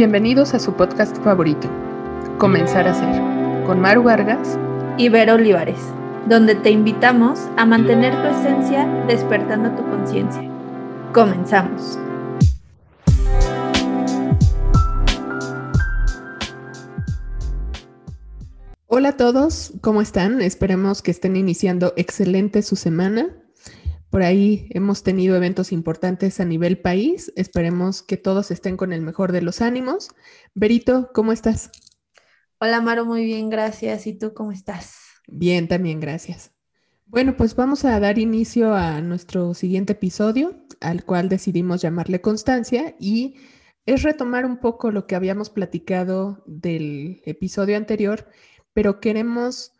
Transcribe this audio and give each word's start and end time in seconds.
Bienvenidos 0.00 0.54
a 0.54 0.58
su 0.58 0.72
podcast 0.72 1.14
favorito, 1.18 1.68
Comenzar 2.38 2.88
a 2.88 2.94
Ser, 2.94 3.66
con 3.66 3.80
Maru 3.82 4.04
Vargas 4.04 4.58
y 4.96 5.10
Vero 5.10 5.34
Olivares, 5.34 5.78
donde 6.26 6.54
te 6.54 6.70
invitamos 6.70 7.38
a 7.58 7.66
mantener 7.66 8.14
tu 8.14 8.28
esencia 8.28 8.86
despertando 9.06 9.70
tu 9.72 9.86
conciencia. 9.90 10.50
Comenzamos. 11.12 11.98
Hola 18.86 19.10
a 19.10 19.16
todos, 19.18 19.74
¿cómo 19.82 20.00
están? 20.00 20.40
Esperemos 20.40 21.02
que 21.02 21.10
estén 21.10 21.36
iniciando 21.36 21.92
excelente 21.98 22.62
su 22.62 22.74
semana. 22.74 23.28
Por 24.10 24.22
ahí 24.22 24.66
hemos 24.70 25.04
tenido 25.04 25.36
eventos 25.36 25.70
importantes 25.70 26.40
a 26.40 26.44
nivel 26.44 26.78
país. 26.78 27.32
Esperemos 27.36 28.02
que 28.02 28.16
todos 28.16 28.50
estén 28.50 28.76
con 28.76 28.92
el 28.92 29.02
mejor 29.02 29.30
de 29.30 29.40
los 29.40 29.60
ánimos. 29.60 30.08
Berito, 30.52 31.10
¿cómo 31.14 31.30
estás? 31.30 31.70
Hola, 32.58 32.80
Maro, 32.80 33.04
muy 33.04 33.24
bien, 33.24 33.50
gracias. 33.50 34.08
¿Y 34.08 34.18
tú 34.18 34.34
cómo 34.34 34.50
estás? 34.50 34.96
Bien, 35.28 35.68
también, 35.68 36.00
gracias. 36.00 36.52
Bueno, 37.06 37.36
pues 37.36 37.54
vamos 37.54 37.84
a 37.84 38.00
dar 38.00 38.18
inicio 38.18 38.74
a 38.74 39.00
nuestro 39.00 39.54
siguiente 39.54 39.92
episodio, 39.92 40.66
al 40.80 41.04
cual 41.04 41.28
decidimos 41.28 41.80
llamarle 41.80 42.20
Constancia, 42.20 42.96
y 42.98 43.36
es 43.86 44.02
retomar 44.02 44.44
un 44.44 44.58
poco 44.58 44.90
lo 44.90 45.06
que 45.06 45.14
habíamos 45.14 45.50
platicado 45.50 46.42
del 46.46 47.22
episodio 47.24 47.76
anterior, 47.76 48.28
pero 48.72 49.00
queremos 49.00 49.72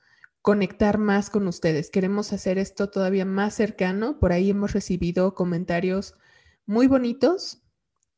conectar 0.42 0.98
más 0.98 1.30
con 1.30 1.46
ustedes. 1.46 1.90
Queremos 1.90 2.32
hacer 2.32 2.58
esto 2.58 2.90
todavía 2.90 3.24
más 3.24 3.54
cercano. 3.54 4.18
Por 4.18 4.32
ahí 4.32 4.50
hemos 4.50 4.72
recibido 4.72 5.34
comentarios 5.34 6.14
muy 6.66 6.86
bonitos 6.86 7.62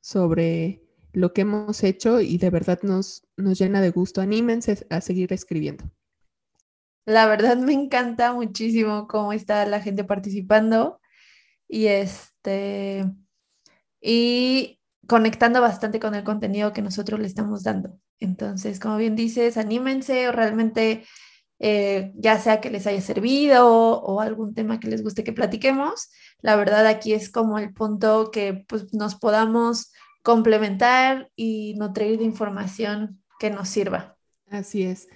sobre 0.01 0.83
lo 1.13 1.33
que 1.33 1.43
hemos 1.43 1.83
hecho 1.83 2.21
y 2.21 2.39
de 2.39 2.51
verdad 2.51 2.81
nos, 2.83 3.27
nos 3.37 3.59
llena 3.59 3.81
de 3.81 3.91
gusto. 3.91 4.21
Anímense 4.21 4.87
a 4.91 5.01
seguir 5.01 5.33
escribiendo. 5.33 5.85
La 7.05 7.27
verdad 7.27 7.57
me 7.57 7.73
encanta 7.73 8.33
muchísimo 8.33 9.09
cómo 9.09 9.33
está 9.33 9.67
la 9.67 9.81
gente 9.81 10.05
participando 10.05 11.01
y 11.69 11.87
este 11.87 13.11
y 14.01 14.81
conectando 15.09 15.61
bastante 15.61 15.99
con 15.99 16.15
el 16.15 16.23
contenido 16.23 16.73
que 16.73 16.83
nosotros 16.83 17.19
le 17.19 17.27
estamos 17.27 17.65
dando. 17.65 17.99
Entonces, 18.21 18.79
como 18.79 18.97
bien 18.99 19.17
dices, 19.17 19.57
anímense 19.57 20.31
realmente 20.31 21.05
eh, 21.65 22.13
ya 22.17 22.41
sea 22.41 22.61
que 22.61 22.71
les 22.71 22.89
haya 22.89 23.01
servido 23.01 23.69
o, 23.71 24.21
algún 24.21 24.53
tema 24.53 24.81
que 24.81 24.89
les 24.89 25.05
guste 25.05 25.23
que 25.23 25.33
platiquemos. 25.33 26.11
La 26.41 26.57
verdad 26.57 26.85
aquí 26.89 27.13
es 27.13 27.31
como 27.31 27.57
el 27.57 27.73
punto 27.73 28.33
que 28.33 28.65
pues, 28.69 28.93
nos 28.93 29.15
podamos 29.15 29.93
complementar 30.25 31.31
y 31.37 31.75
nutrir 31.79 32.19
de 32.19 32.25
información 32.25 33.23
que 33.39 33.51
nos 33.51 33.69
sirva. 33.69 34.17
Así 34.51 34.83
es. 34.83 35.07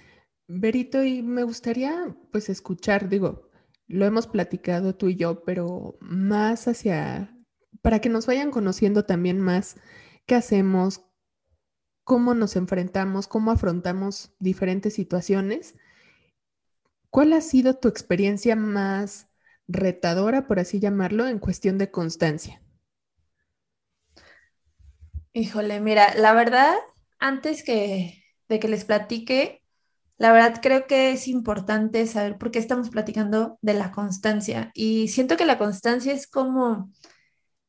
Berito, 0.47 1.03
y 1.03 1.21
me 1.21 1.43
gustaría 1.43 2.15
pues 2.31 2.47
escuchar, 2.47 3.09
digo, 3.09 3.49
lo 3.87 4.05
hemos 4.05 4.25
platicado 4.25 4.95
tú 4.95 5.09
y 5.09 5.17
yo, 5.17 5.43
pero 5.43 5.97
más 5.99 6.69
hacia, 6.69 7.37
para 7.81 7.99
que 7.99 8.07
nos 8.07 8.25
vayan 8.25 8.51
conociendo 8.51 9.03
también 9.03 9.41
más 9.41 9.75
qué 10.25 10.35
hacemos, 10.35 11.01
cómo 12.05 12.33
nos 12.33 12.55
enfrentamos, 12.55 13.27
cómo 13.27 13.51
afrontamos 13.51 14.33
diferentes 14.39 14.93
situaciones 14.93 15.75
¿Cuál 17.09 17.33
ha 17.33 17.41
sido 17.41 17.75
tu 17.75 17.87
experiencia 17.87 18.55
más 18.55 19.27
retadora, 19.67 20.47
por 20.47 20.59
así 20.59 20.79
llamarlo, 20.79 21.27
en 21.27 21.39
cuestión 21.39 21.77
de 21.77 21.91
constancia? 21.91 22.61
Híjole, 25.33 25.79
mira, 25.79 26.15
la 26.15 26.33
verdad, 26.33 26.75
antes 27.19 27.63
que, 27.63 28.23
de 28.49 28.59
que 28.59 28.67
les 28.67 28.85
platique, 28.85 29.61
la 30.17 30.31
verdad 30.31 30.59
creo 30.61 30.87
que 30.87 31.11
es 31.11 31.27
importante 31.27 32.07
saber 32.07 32.37
por 32.37 32.51
qué 32.51 32.59
estamos 32.59 32.89
platicando 32.89 33.59
de 33.61 33.73
la 33.75 33.91
constancia. 33.91 34.71
Y 34.73 35.09
siento 35.09 35.37
que 35.37 35.45
la 35.45 35.57
constancia 35.57 36.11
es 36.11 36.27
como 36.27 36.91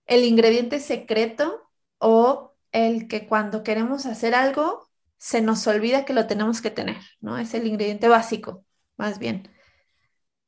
el 0.06 0.24
ingrediente 0.24 0.80
secreto 0.80 1.70
o 1.98 2.54
el 2.72 3.06
que 3.06 3.26
cuando 3.26 3.62
queremos 3.62 4.06
hacer 4.06 4.34
algo 4.34 4.88
se 5.18 5.42
nos 5.42 5.66
olvida 5.66 6.04
que 6.04 6.14
lo 6.14 6.26
tenemos 6.26 6.62
que 6.62 6.70
tener, 6.70 6.96
¿no? 7.20 7.38
Es 7.38 7.52
el 7.54 7.66
ingrediente 7.66 8.08
básico 8.08 8.64
más 8.98 9.18
bien. 9.18 9.48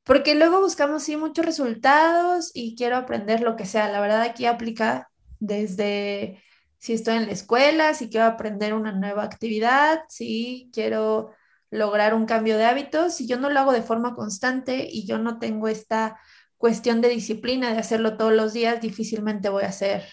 Porque 0.05 0.34
luego 0.34 0.61
buscamos, 0.61 1.05
sí, 1.05 1.16
muchos 1.16 1.44
resultados 1.47 2.50
y 2.55 2.77
quiero 2.77 2.97
aprender 2.97 3.43
lo 3.43 3.56
que 3.56 3.66
sea. 3.66 3.88
La 3.88 4.00
verdad 4.00 4.22
aquí 4.22 4.47
aplica 4.47 5.11
desde 5.38 6.43
si 6.78 6.94
estoy 6.94 7.16
en 7.16 7.27
la 7.27 7.33
escuela, 7.33 7.94
si 7.94 8.09
quiero 8.10 8.27
aprender 8.27 8.75
una 8.75 8.93
nueva 8.93 9.22
actividad, 9.25 10.00
si 10.09 10.71
quiero 10.72 11.31
lograr 11.71 12.15
un 12.15 12.27
cambio 12.27 12.59
de 12.59 12.65
hábitos, 12.65 13.15
si 13.15 13.28
yo 13.28 13.39
no 13.39 13.50
lo 13.50 13.60
hago 13.60 13.72
de 13.72 13.83
forma 13.83 14.15
constante 14.15 14.89
y 14.91 15.06
yo 15.06 15.19
no 15.19 15.39
tengo 15.39 15.69
esta 15.69 16.19
cuestión 16.56 17.00
de 17.00 17.09
disciplina 17.10 17.72
de 17.72 17.78
hacerlo 17.78 18.16
todos 18.16 18.33
los 18.33 18.53
días, 18.53 18.81
difícilmente 18.81 19.49
voy 19.49 19.65
a 19.65 19.69
hacer, 19.69 20.05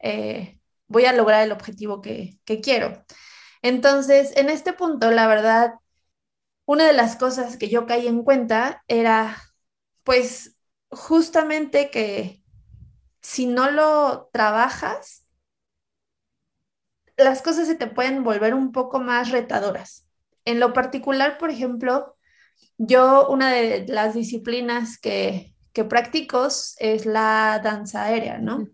eh, 0.00 0.60
voy 0.86 1.06
a 1.06 1.12
lograr 1.12 1.42
el 1.42 1.52
objetivo 1.52 2.00
que, 2.00 2.38
que 2.44 2.60
quiero. 2.60 3.04
Entonces, 3.62 4.36
en 4.36 4.50
este 4.50 4.72
punto, 4.74 5.10
la 5.10 5.26
verdad, 5.26 5.74
una 6.66 6.86
de 6.86 6.92
las 6.92 7.16
cosas 7.16 7.56
que 7.56 7.68
yo 7.68 7.86
caí 7.86 8.06
en 8.06 8.22
cuenta 8.24 8.82
era, 8.88 9.36
pues, 10.04 10.56
justamente 10.90 11.90
que 11.90 12.42
si 13.20 13.46
no 13.46 13.70
lo 13.70 14.30
trabajas, 14.32 15.26
las 17.16 17.42
cosas 17.42 17.66
se 17.66 17.74
te 17.74 17.86
pueden 17.86 18.24
volver 18.24 18.54
un 18.54 18.72
poco 18.72 19.00
más 19.00 19.30
retadoras. 19.30 20.06
En 20.44 20.60
lo 20.60 20.72
particular, 20.72 21.38
por 21.38 21.50
ejemplo, 21.50 22.16
yo 22.78 23.28
una 23.28 23.52
de 23.52 23.86
las 23.88 24.14
disciplinas 24.14 24.98
que, 24.98 25.54
que 25.72 25.84
practico 25.84 26.46
es 26.78 27.06
la 27.06 27.60
danza 27.62 28.04
aérea, 28.04 28.38
¿no? 28.38 28.68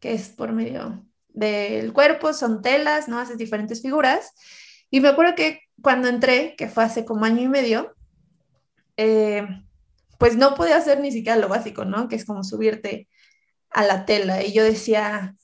Que 0.00 0.12
es 0.12 0.28
por 0.28 0.52
medio 0.52 1.04
del 1.28 1.92
cuerpo, 1.92 2.32
son 2.32 2.62
telas, 2.62 3.08
¿no? 3.08 3.18
Haces 3.18 3.38
diferentes 3.38 3.82
figuras. 3.82 4.32
Y 4.90 5.00
me 5.00 5.08
acuerdo 5.08 5.34
que 5.34 5.67
cuando 5.82 6.08
entré, 6.08 6.54
que 6.56 6.68
fue 6.68 6.84
hace 6.84 7.04
como 7.04 7.24
año 7.24 7.42
y 7.42 7.48
medio, 7.48 7.94
eh, 8.96 9.46
pues 10.18 10.36
no 10.36 10.54
podía 10.54 10.76
hacer 10.76 11.00
ni 11.00 11.12
siquiera 11.12 11.38
lo 11.38 11.48
básico, 11.48 11.84
¿no? 11.84 12.08
Que 12.08 12.16
es 12.16 12.24
como 12.24 12.44
subirte 12.44 13.08
a 13.70 13.84
la 13.84 14.04
tela. 14.06 14.42
Y 14.42 14.52
yo 14.52 14.64
decía, 14.64 15.36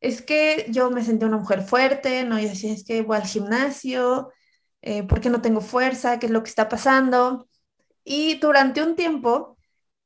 es 0.00 0.22
que 0.22 0.66
yo 0.70 0.90
me 0.90 1.04
sentí 1.04 1.24
una 1.24 1.38
mujer 1.38 1.62
fuerte, 1.62 2.24
¿no? 2.24 2.38
Y 2.38 2.46
decía, 2.46 2.72
es 2.72 2.84
que 2.84 3.02
voy 3.02 3.16
al 3.18 3.26
gimnasio, 3.26 4.32
eh, 4.82 5.04
¿por 5.04 5.20
qué 5.20 5.30
no 5.30 5.42
tengo 5.42 5.60
fuerza? 5.60 6.18
¿Qué 6.18 6.26
es 6.26 6.32
lo 6.32 6.42
que 6.42 6.50
está 6.50 6.68
pasando? 6.68 7.48
Y 8.04 8.36
durante 8.38 8.82
un 8.82 8.96
tiempo, 8.96 9.58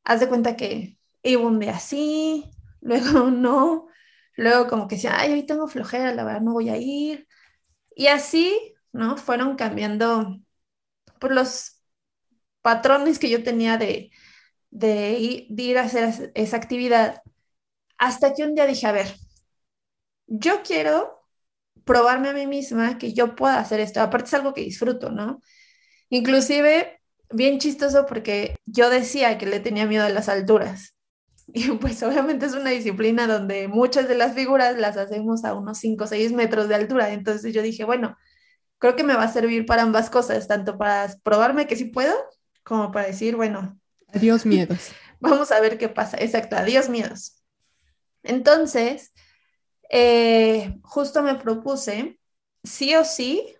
haz 0.04 0.20
de 0.20 0.28
cuenta 0.28 0.56
que 0.56 0.98
iba 1.22 1.42
un 1.42 1.58
día 1.60 1.76
así, 1.76 2.50
luego 2.80 3.30
no, 3.30 3.88
luego 4.36 4.68
como 4.68 4.88
que 4.88 4.96
decía, 4.96 5.18
ay, 5.18 5.32
hoy 5.32 5.46
tengo 5.46 5.68
flojera, 5.68 6.14
la 6.14 6.24
verdad 6.24 6.42
no 6.42 6.52
voy 6.52 6.68
a 6.70 6.76
ir. 6.78 7.26
Y 7.94 8.08
así 8.08 8.75
¿no? 8.92 9.16
Fueron 9.16 9.56
cambiando 9.56 10.38
por 11.18 11.32
los 11.32 11.82
patrones 12.62 13.18
que 13.18 13.30
yo 13.30 13.42
tenía 13.42 13.76
de, 13.78 14.10
de, 14.70 15.18
ir, 15.18 15.78
a 15.78 15.82
hacer 15.82 16.32
esa 16.34 16.56
actividad, 16.56 17.22
hasta 17.98 18.34
que 18.34 18.44
un 18.44 18.54
día 18.54 18.66
dije, 18.66 18.86
a 18.86 18.92
ver, 18.92 19.14
yo 20.26 20.62
quiero 20.62 21.22
probarme 21.84 22.30
a 22.30 22.32
mí 22.34 22.46
misma 22.46 22.98
que 22.98 23.12
yo 23.12 23.36
pueda 23.36 23.58
hacer 23.58 23.80
esto. 23.80 24.00
Aparte 24.00 24.26
es 24.26 24.34
algo 24.34 24.54
que 24.54 24.62
disfruto, 24.62 25.10
¿no? 25.10 25.40
Inclusive, 26.10 27.00
bien 27.30 27.58
chistoso 27.58 28.06
porque 28.06 28.56
yo 28.66 28.90
decía 28.90 29.38
que 29.38 29.46
le 29.46 29.60
tenía 29.60 29.86
miedo 29.86 30.04
a 30.04 30.10
las 30.10 30.28
alturas. 30.28 30.94
Y 31.54 31.70
pues 31.72 32.02
obviamente 32.02 32.46
es 32.46 32.54
una 32.54 32.70
disciplina 32.70 33.26
donde 33.28 33.68
muchas 33.68 34.08
de 34.08 34.16
las 34.16 34.34
figuras 34.34 34.76
las 34.78 34.96
hacemos 34.96 35.44
a 35.44 35.54
unos 35.54 35.78
5 35.78 36.04
o 36.04 36.06
6 36.08 36.32
metros 36.32 36.68
de 36.68 36.74
altura. 36.74 37.12
Entonces 37.12 37.54
yo 37.54 37.62
dije, 37.62 37.84
bueno, 37.84 38.16
creo 38.78 38.96
que 38.96 39.04
me 39.04 39.14
va 39.14 39.24
a 39.24 39.32
servir 39.32 39.66
para 39.66 39.82
ambas 39.82 40.10
cosas, 40.10 40.48
tanto 40.48 40.78
para 40.78 41.08
probarme 41.22 41.66
que 41.66 41.76
sí 41.76 41.86
puedo, 41.86 42.14
como 42.62 42.92
para 42.92 43.06
decir, 43.06 43.36
bueno. 43.36 43.78
Adiós 44.12 44.46
miedos. 44.46 44.92
Vamos 45.20 45.50
a 45.52 45.60
ver 45.60 45.78
qué 45.78 45.88
pasa. 45.88 46.16
Exacto, 46.18 46.56
adiós 46.56 46.88
miedos. 46.88 47.42
Entonces, 48.22 49.12
eh, 49.90 50.78
justo 50.82 51.22
me 51.22 51.36
propuse, 51.36 52.18
sí 52.64 52.94
o 52.96 53.04
sí, 53.04 53.54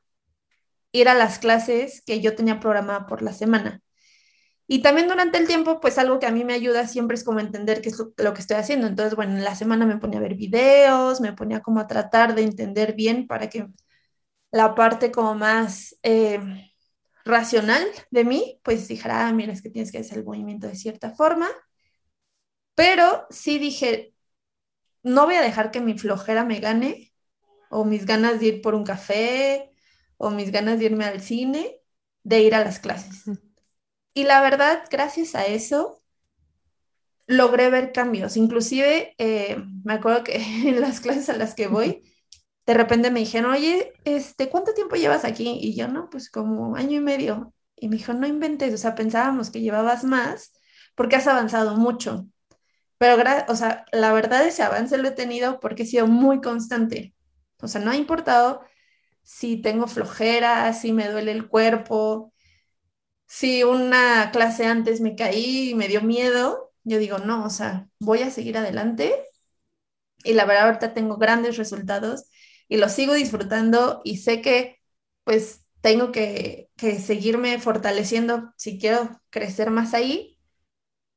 ir 0.92 1.08
a 1.08 1.14
las 1.14 1.38
clases 1.38 2.02
que 2.02 2.20
yo 2.20 2.34
tenía 2.34 2.60
programada 2.60 3.06
por 3.06 3.22
la 3.22 3.32
semana. 3.32 3.82
Y 4.68 4.82
también 4.82 5.06
durante 5.06 5.38
el 5.38 5.46
tiempo, 5.46 5.80
pues 5.80 5.96
algo 5.96 6.18
que 6.18 6.26
a 6.26 6.32
mí 6.32 6.44
me 6.44 6.54
ayuda 6.54 6.88
siempre 6.88 7.14
es 7.14 7.22
como 7.22 7.38
entender 7.38 7.80
qué 7.80 7.90
es 7.90 7.98
lo, 7.98 8.34
que 8.34 8.40
estoy 8.40 8.56
haciendo. 8.56 8.88
Entonces, 8.88 9.14
bueno, 9.14 9.36
en 9.36 9.44
la 9.44 9.54
semana 9.54 9.86
me 9.86 9.98
ponía 9.98 10.18
a 10.18 10.22
ver 10.22 10.34
videos, 10.34 11.20
me 11.20 11.32
ponía 11.32 11.60
como 11.60 11.78
a 11.78 11.86
tratar 11.86 12.34
de 12.34 12.42
entender 12.42 12.94
bien 12.94 13.28
para 13.28 13.48
que 13.48 13.68
la 14.56 14.74
parte 14.74 15.12
como 15.12 15.34
más 15.34 15.96
eh, 16.02 16.40
racional 17.24 17.84
de 18.10 18.24
mí, 18.24 18.60
pues 18.64 18.88
dijera, 18.88 19.28
ah, 19.28 19.32
mira, 19.32 19.52
es 19.52 19.62
que 19.62 19.70
tienes 19.70 19.92
que 19.92 19.98
hacer 19.98 20.18
el 20.18 20.24
movimiento 20.24 20.66
de 20.66 20.76
cierta 20.76 21.14
forma. 21.14 21.48
Pero 22.74 23.26
sí 23.30 23.58
dije, 23.58 24.14
no 25.02 25.26
voy 25.26 25.36
a 25.36 25.42
dejar 25.42 25.70
que 25.70 25.80
mi 25.80 25.98
flojera 25.98 26.44
me 26.44 26.60
gane 26.60 27.12
o 27.70 27.84
mis 27.84 28.06
ganas 28.06 28.40
de 28.40 28.46
ir 28.46 28.62
por 28.62 28.74
un 28.74 28.84
café, 28.84 29.72
o 30.16 30.30
mis 30.30 30.50
ganas 30.52 30.78
de 30.78 30.86
irme 30.86 31.04
al 31.04 31.20
cine, 31.20 31.80
de 32.22 32.40
ir 32.42 32.54
a 32.54 32.64
las 32.64 32.78
clases. 32.78 33.24
Y 34.14 34.24
la 34.24 34.40
verdad, 34.40 34.84
gracias 34.90 35.34
a 35.34 35.46
eso, 35.46 36.02
logré 37.26 37.70
ver 37.70 37.92
cambios. 37.92 38.36
Inclusive, 38.36 39.14
eh, 39.18 39.56
me 39.84 39.94
acuerdo 39.94 40.24
que 40.24 40.36
en 40.68 40.80
las 40.80 41.00
clases 41.00 41.28
a 41.28 41.36
las 41.36 41.54
que 41.54 41.68
voy, 41.68 42.02
de 42.66 42.74
repente 42.74 43.10
me 43.10 43.20
dijeron, 43.20 43.52
oye, 43.52 43.92
este, 44.04 44.48
¿cuánto 44.50 44.74
tiempo 44.74 44.96
llevas 44.96 45.24
aquí? 45.24 45.58
Y 45.62 45.76
yo, 45.76 45.88
no, 45.88 46.10
pues 46.10 46.30
como 46.30 46.76
año 46.76 46.96
y 46.96 47.00
medio. 47.00 47.54
Y 47.76 47.88
me 47.88 47.96
dijo, 47.96 48.12
no 48.14 48.26
inventes, 48.26 48.74
o 48.74 48.78
sea, 48.78 48.94
pensábamos 48.94 49.50
que 49.50 49.60
llevabas 49.60 50.04
más 50.04 50.52
porque 50.94 51.16
has 51.16 51.26
avanzado 51.26 51.76
mucho. 51.76 52.26
Pero, 52.98 53.22
o 53.48 53.56
sea, 53.56 53.84
la 53.92 54.12
verdad 54.12 54.46
ese 54.46 54.62
avance 54.62 54.96
lo 54.98 55.08
he 55.08 55.12
tenido 55.12 55.60
porque 55.60 55.84
he 55.84 55.86
sido 55.86 56.06
muy 56.06 56.40
constante. 56.40 57.14
O 57.60 57.68
sea, 57.68 57.80
no 57.80 57.90
ha 57.90 57.96
importado 57.96 58.62
si 59.22 59.58
tengo 59.58 59.86
flojera, 59.88 60.72
si 60.72 60.92
me 60.92 61.08
duele 61.08 61.32
el 61.32 61.48
cuerpo, 61.48 62.32
si 63.26 63.64
una 63.64 64.30
clase 64.32 64.66
antes 64.66 65.00
me 65.00 65.16
caí 65.16 65.70
y 65.70 65.74
me 65.74 65.88
dio 65.88 66.02
miedo, 66.02 66.72
yo 66.84 66.98
digo, 66.98 67.18
no, 67.18 67.44
o 67.44 67.50
sea, 67.50 67.88
voy 68.00 68.22
a 68.22 68.30
seguir 68.30 68.58
adelante. 68.58 69.14
Y 70.24 70.34
la 70.34 70.44
verdad, 70.44 70.66
ahorita 70.66 70.94
tengo 70.94 71.16
grandes 71.18 71.56
resultados 71.56 72.24
y 72.68 72.76
los 72.76 72.92
sigo 72.92 73.14
disfrutando 73.14 74.00
y 74.04 74.18
sé 74.18 74.40
que 74.40 74.80
pues 75.24 75.66
tengo 75.80 76.12
que, 76.12 76.70
que 76.76 76.98
seguirme 76.98 77.58
fortaleciendo 77.58 78.52
si 78.56 78.78
quiero 78.78 79.20
crecer 79.30 79.70
más 79.70 79.94
ahí, 79.94 80.38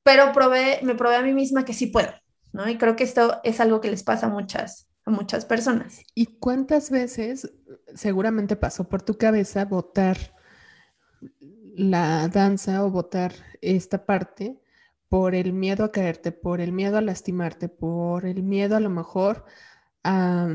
pero 0.04 0.31
probé, 0.31 0.80
me 0.84 0.96
probé 0.96 1.16
a 1.16 1.22
mí 1.22 1.34
misma 1.34 1.66
que 1.66 1.74
sí 1.74 1.88
puedo, 1.88 2.12
¿no? 2.51 2.69
Y 2.69 2.78
creo 2.78 2.96
que 2.96 3.04
esto 3.04 3.40
es 3.44 3.60
algo 3.60 3.81
que 3.81 3.92
les 3.92 4.04
pasa 4.04 4.28
a 4.28 4.30
muchas, 4.30 4.88
a 5.06 5.12
muchas 5.12 5.46
personas. 5.46 6.01
¿Y 6.16 6.38
cuántas 6.38 6.90
veces 6.90 7.52
seguramente 7.95 8.56
pasó 8.56 8.88
por 8.88 9.02
tu 9.02 9.18
cabeza 9.18 9.66
votar 9.66 10.36
la 11.75 12.28
danza 12.28 12.84
o 12.84 12.92
votar 12.92 13.34
esta 13.62 14.06
parte 14.06 14.60
por 15.07 15.34
el 15.34 15.54
miedo 15.54 15.84
a 15.84 15.92
caerte, 15.92 16.31
por 16.31 16.62
el 16.62 16.72
miedo 16.72 16.98
a 16.98 17.02
lastimarte, 17.02 17.69
por 17.69 18.25
el 18.25 18.44
miedo 18.44 18.75
a 18.75 18.80
lo 18.80 18.90
mejor 18.90 19.45
a 20.04 20.50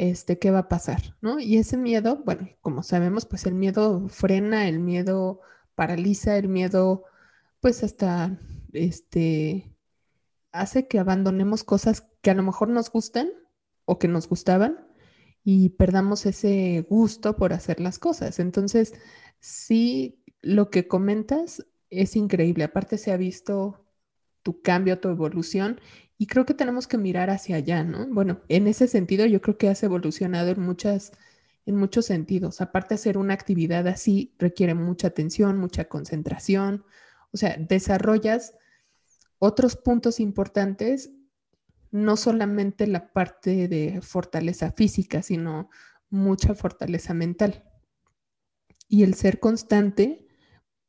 este, 0.00 0.38
qué 0.38 0.50
va 0.50 0.60
a 0.60 0.68
pasar, 0.68 1.14
¿no? 1.20 1.40
Y 1.40 1.58
ese 1.58 1.76
miedo, 1.76 2.22
bueno, 2.24 2.48
como 2.62 2.82
sabemos, 2.82 3.26
pues 3.26 3.44
el 3.44 3.54
miedo 3.54 4.08
frena, 4.08 4.66
el 4.66 4.78
miedo 4.78 5.40
paraliza, 5.74 6.38
el 6.38 6.48
miedo, 6.48 7.04
pues 7.60 7.84
hasta, 7.84 8.40
este, 8.72 9.76
hace 10.52 10.88
que 10.88 10.98
abandonemos 10.98 11.64
cosas 11.64 12.06
que 12.22 12.30
a 12.30 12.34
lo 12.34 12.42
mejor 12.42 12.70
nos 12.70 12.90
gustan 12.90 13.28
o 13.84 13.98
que 13.98 14.08
nos 14.08 14.26
gustaban 14.26 14.86
y 15.44 15.70
perdamos 15.70 16.24
ese 16.24 16.86
gusto 16.88 17.36
por 17.36 17.52
hacer 17.52 17.78
las 17.78 17.98
cosas. 17.98 18.38
Entonces, 18.38 18.94
sí, 19.38 20.24
lo 20.40 20.70
que 20.70 20.88
comentas 20.88 21.66
es 21.90 22.16
increíble. 22.16 22.64
Aparte 22.64 22.96
se 22.96 23.12
ha 23.12 23.18
visto 23.18 23.84
tu 24.42 24.62
cambio, 24.62 24.98
tu 24.98 25.10
evolución 25.10 25.78
y 26.20 26.26
creo 26.26 26.44
que 26.44 26.52
tenemos 26.52 26.86
que 26.86 26.98
mirar 26.98 27.30
hacia 27.30 27.56
allá, 27.56 27.82
¿no? 27.82 28.06
Bueno, 28.08 28.42
en 28.48 28.66
ese 28.66 28.88
sentido 28.88 29.24
yo 29.24 29.40
creo 29.40 29.56
que 29.56 29.70
has 29.70 29.82
evolucionado 29.82 30.50
en 30.50 30.60
muchas 30.60 31.12
en 31.64 31.76
muchos 31.76 32.04
sentidos. 32.04 32.60
Aparte 32.60 32.94
hacer 32.94 33.16
una 33.16 33.32
actividad 33.32 33.88
así 33.88 34.34
requiere 34.38 34.74
mucha 34.74 35.08
atención, 35.08 35.56
mucha 35.56 35.86
concentración, 35.86 36.84
o 37.32 37.38
sea, 37.38 37.56
desarrollas 37.56 38.52
otros 39.38 39.76
puntos 39.76 40.20
importantes, 40.20 41.10
no 41.90 42.18
solamente 42.18 42.86
la 42.86 43.14
parte 43.14 43.66
de 43.66 44.02
fortaleza 44.02 44.72
física, 44.72 45.22
sino 45.22 45.70
mucha 46.10 46.54
fortaleza 46.54 47.14
mental. 47.14 47.64
Y 48.88 49.04
el 49.04 49.14
ser 49.14 49.40
constante, 49.40 50.28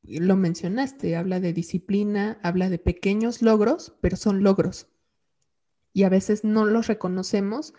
lo 0.04 0.36
mencionaste, 0.36 1.16
habla 1.16 1.40
de 1.40 1.54
disciplina, 1.54 2.38
habla 2.44 2.70
de 2.70 2.80
pequeños 2.80 3.42
logros, 3.42 3.96
pero 4.02 4.18
son 4.18 4.44
logros. 4.44 4.92
Y 5.94 6.04
a 6.04 6.10
veces 6.10 6.44
no 6.44 6.66
los 6.66 6.88
reconocemos 6.88 7.74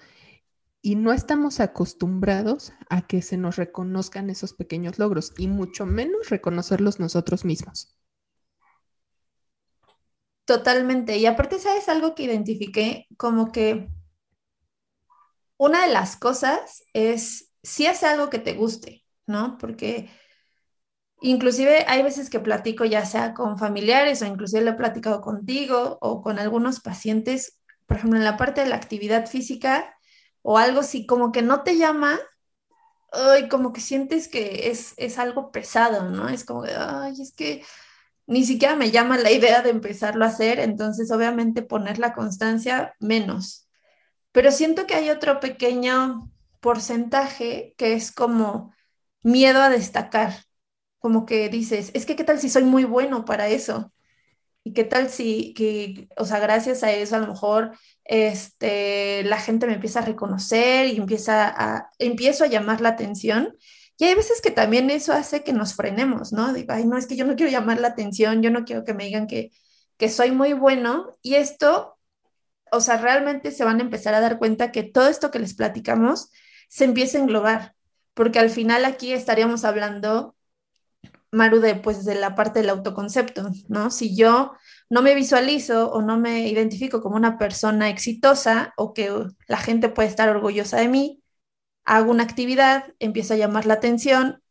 y 0.80 0.96
no 0.96 1.12
estamos 1.12 1.60
acostumbrados 1.60 2.72
a 2.90 3.06
que 3.06 3.22
se 3.22 3.36
nos 3.36 3.56
reconozcan 3.56 4.30
esos 4.30 4.52
pequeños 4.52 4.98
logros 4.98 5.32
y 5.38 5.46
mucho 5.46 5.86
menos 5.86 6.28
reconocerlos 6.28 6.98
nosotros 6.98 7.44
mismos. 7.44 7.96
Totalmente. 10.44 11.16
Y 11.18 11.26
aparte, 11.26 11.58
¿sabes 11.58 11.88
algo 11.88 12.14
que 12.14 12.24
identifiqué? 12.24 13.06
Como 13.16 13.52
que 13.52 13.88
una 15.56 15.86
de 15.86 15.92
las 15.92 16.16
cosas 16.16 16.82
es 16.92 17.52
si 17.62 17.86
hace 17.86 18.06
algo 18.06 18.28
que 18.28 18.40
te 18.40 18.54
guste. 18.54 19.02
¿no? 19.26 19.58
Porque 19.58 20.10
inclusive 21.20 21.84
hay 21.88 22.02
veces 22.02 22.30
que 22.30 22.40
platico 22.40 22.84
ya 22.84 23.04
sea 23.04 23.34
con 23.34 23.58
familiares 23.58 24.22
o 24.22 24.26
inclusive 24.26 24.62
lo 24.64 24.70
he 24.72 24.74
platicado 24.74 25.20
contigo 25.20 25.98
o 26.00 26.22
con 26.22 26.38
algunos 26.38 26.80
pacientes, 26.80 27.60
por 27.86 27.96
ejemplo, 27.98 28.18
en 28.18 28.24
la 28.24 28.36
parte 28.36 28.62
de 28.62 28.68
la 28.68 28.76
actividad 28.76 29.26
física 29.26 29.96
o 30.42 30.58
algo 30.58 30.80
así 30.80 31.06
como 31.06 31.32
que 31.32 31.42
no 31.42 31.62
te 31.62 31.76
llama, 31.78 32.18
ay, 33.12 33.48
como 33.48 33.72
que 33.72 33.80
sientes 33.80 34.28
que 34.28 34.70
es, 34.70 34.94
es 34.96 35.18
algo 35.18 35.52
pesado, 35.52 36.10
¿no? 36.10 36.28
Es 36.28 36.44
como, 36.44 36.64
ay, 36.64 37.20
es 37.20 37.32
que 37.32 37.64
ni 38.26 38.44
siquiera 38.44 38.76
me 38.76 38.90
llama 38.90 39.18
la 39.18 39.30
idea 39.30 39.62
de 39.62 39.70
empezarlo 39.70 40.24
a 40.24 40.28
hacer, 40.28 40.60
entonces 40.60 41.10
obviamente 41.10 41.62
poner 41.62 41.98
la 41.98 42.14
constancia 42.14 42.94
menos. 43.00 43.68
Pero 44.32 44.52
siento 44.52 44.86
que 44.86 44.94
hay 44.94 45.10
otro 45.10 45.40
pequeño 45.40 46.30
porcentaje 46.60 47.74
que 47.76 47.94
es 47.94 48.12
como 48.12 48.74
miedo 49.22 49.60
a 49.62 49.70
destacar, 49.70 50.34
como 50.98 51.26
que 51.26 51.48
dices, 51.48 51.90
es 51.94 52.06
que 52.06 52.16
qué 52.16 52.24
tal 52.24 52.40
si 52.40 52.48
soy 52.48 52.64
muy 52.64 52.84
bueno 52.84 53.24
para 53.24 53.48
eso. 53.48 53.92
¿Y 54.64 54.72
qué 54.74 54.84
tal 54.84 55.10
si, 55.10 55.54
que, 55.54 56.08
o 56.16 56.24
sea, 56.24 56.38
gracias 56.38 56.82
a 56.84 56.92
eso 56.92 57.16
a 57.16 57.18
lo 57.18 57.26
mejor 57.26 57.76
este, 58.04 59.24
la 59.24 59.38
gente 59.38 59.66
me 59.66 59.74
empieza 59.74 60.00
a 60.00 60.04
reconocer 60.04 60.86
y 60.88 60.96
empieza 60.96 61.48
a, 61.48 61.90
empiezo 61.98 62.44
a 62.44 62.48
llamar 62.48 62.80
la 62.80 62.90
atención? 62.90 63.56
Y 63.98 64.04
hay 64.04 64.14
veces 64.14 64.40
que 64.40 64.50
también 64.50 64.90
eso 64.90 65.12
hace 65.12 65.42
que 65.44 65.52
nos 65.52 65.74
frenemos, 65.74 66.32
¿no? 66.32 66.52
Digo, 66.52 66.72
ay, 66.72 66.86
no, 66.86 66.96
es 66.96 67.06
que 67.06 67.16
yo 67.16 67.24
no 67.26 67.36
quiero 67.36 67.52
llamar 67.52 67.80
la 67.80 67.88
atención, 67.88 68.42
yo 68.42 68.50
no 68.50 68.64
quiero 68.64 68.84
que 68.84 68.94
me 68.94 69.04
digan 69.04 69.26
que, 69.26 69.50
que 69.96 70.08
soy 70.08 70.30
muy 70.32 70.52
bueno. 70.54 71.16
Y 71.22 71.34
esto, 71.34 71.98
o 72.72 72.80
sea, 72.80 72.98
realmente 72.98 73.50
se 73.52 73.64
van 73.64 73.80
a 73.80 73.82
empezar 73.82 74.14
a 74.14 74.20
dar 74.20 74.38
cuenta 74.38 74.72
que 74.72 74.82
todo 74.84 75.08
esto 75.08 75.30
que 75.30 75.38
les 75.38 75.54
platicamos 75.54 76.30
se 76.68 76.84
empieza 76.84 77.18
a 77.18 77.22
englobar 77.22 77.74
porque 78.14 78.38
al 78.38 78.50
final 78.50 78.84
aquí 78.84 79.12
estaríamos 79.12 79.64
hablando, 79.64 80.36
Maru, 81.32 81.60
de, 81.60 81.76
pues, 81.76 82.04
de 82.04 82.14
la 82.14 82.34
parte 82.34 82.60
del 82.60 82.70
autoconcepto, 82.70 83.50
¿no? 83.68 83.90
Si 83.90 84.14
yo 84.16 84.52
no 84.90 85.02
me 85.02 85.14
visualizo 85.14 85.90
o 85.90 86.02
no 86.02 86.18
me 86.18 86.48
identifico 86.48 87.00
como 87.00 87.16
una 87.16 87.38
persona 87.38 87.88
exitosa 87.88 88.74
o 88.76 88.92
que 88.92 89.10
la 89.48 89.56
gente 89.56 89.88
puede 89.88 90.08
estar 90.08 90.28
orgullosa 90.28 90.78
de 90.78 90.88
mí, 90.88 91.22
hago 91.84 92.10
una 92.10 92.24
actividad, 92.24 92.94
empiezo 92.98 93.34
a 93.34 93.38
llamar 93.38 93.66
la 93.66 93.74
atención, 93.74 94.42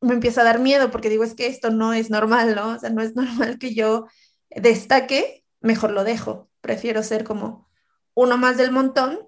me 0.00 0.14
empieza 0.14 0.40
a 0.40 0.44
dar 0.44 0.60
miedo 0.60 0.90
porque 0.90 1.10
digo, 1.10 1.24
es 1.24 1.34
que 1.34 1.46
esto 1.46 1.70
no 1.70 1.92
es 1.92 2.10
normal, 2.10 2.54
¿no? 2.54 2.70
O 2.70 2.78
sea, 2.78 2.90
no 2.90 3.02
es 3.02 3.14
normal 3.16 3.58
que 3.58 3.74
yo 3.74 4.06
destaque, 4.50 5.44
mejor 5.60 5.90
lo 5.92 6.04
dejo. 6.04 6.50
Prefiero 6.62 7.02
ser 7.02 7.24
como 7.24 7.68
uno 8.14 8.38
más 8.38 8.56
del 8.56 8.72
montón 8.72 9.18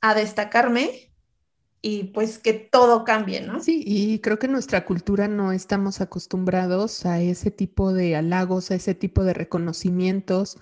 a 0.00 0.14
destacarme 0.14 1.07
y 1.80 2.04
pues 2.04 2.38
que 2.38 2.54
todo 2.54 3.04
cambie, 3.04 3.40
¿no? 3.40 3.60
Sí, 3.60 3.82
y 3.86 4.18
creo 4.20 4.38
que 4.38 4.46
en 4.46 4.52
nuestra 4.52 4.84
cultura 4.84 5.28
no 5.28 5.52
estamos 5.52 6.00
acostumbrados 6.00 7.06
a 7.06 7.20
ese 7.20 7.50
tipo 7.50 7.92
de 7.92 8.16
halagos, 8.16 8.70
a 8.70 8.74
ese 8.74 8.94
tipo 8.94 9.24
de 9.24 9.34
reconocimientos. 9.34 10.58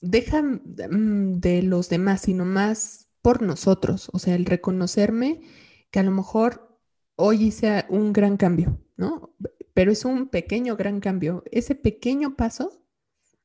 Dejan 0.00 0.62
mm, 0.64 1.40
de 1.40 1.62
los 1.62 1.90
demás, 1.90 2.22
sino 2.22 2.44
más 2.46 3.08
por 3.20 3.42
nosotros, 3.42 4.08
o 4.14 4.18
sea, 4.18 4.34
el 4.34 4.46
reconocerme 4.46 5.42
que 5.90 6.00
a 6.00 6.02
lo 6.02 6.10
mejor 6.10 6.78
hoy 7.16 7.44
hice 7.44 7.84
un 7.90 8.14
gran 8.14 8.38
cambio, 8.38 8.80
¿no? 8.96 9.34
Pero 9.74 9.92
es 9.92 10.06
un 10.06 10.28
pequeño 10.28 10.76
gran 10.76 11.00
cambio. 11.00 11.44
Ese 11.50 11.74
pequeño 11.74 12.36
paso, 12.36 12.82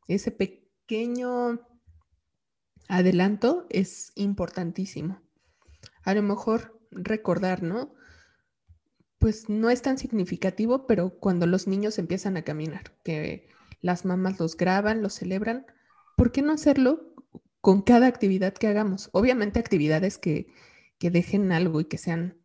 ese 0.08 0.32
pequeño 0.32 1.60
adelanto 2.88 3.65
es 3.70 4.13
importantísimo 4.15 5.25
a 6.05 6.13
lo 6.13 6.21
mejor 6.21 6.79
recordar, 6.91 7.63
¿no? 7.63 7.93
Pues 9.17 9.50
no 9.50 9.69
es 9.69 9.81
tan 9.81 9.97
significativo, 9.97 10.85
pero 10.85 11.17
cuando 11.17 11.47
los 11.47 11.67
niños 11.67 11.97
empiezan 11.97 12.38
a 12.38 12.43
caminar, 12.43 12.93
que 13.03 13.50
las 13.81 14.05
mamás 14.05 14.39
los 14.39 14.55
graban, 14.55 15.01
los 15.01 15.15
celebran, 15.15 15.65
¿por 16.15 16.31
qué 16.31 16.43
no 16.43 16.53
hacerlo 16.53 17.13
con 17.59 17.81
cada 17.81 18.07
actividad 18.07 18.53
que 18.53 18.67
hagamos? 18.67 19.09
Obviamente 19.13 19.59
actividades 19.59 20.19
que, 20.19 20.47
que 21.00 21.09
dejen 21.09 21.51
algo 21.51 21.81
y 21.81 21.85
que 21.85 21.97
sean 21.97 22.38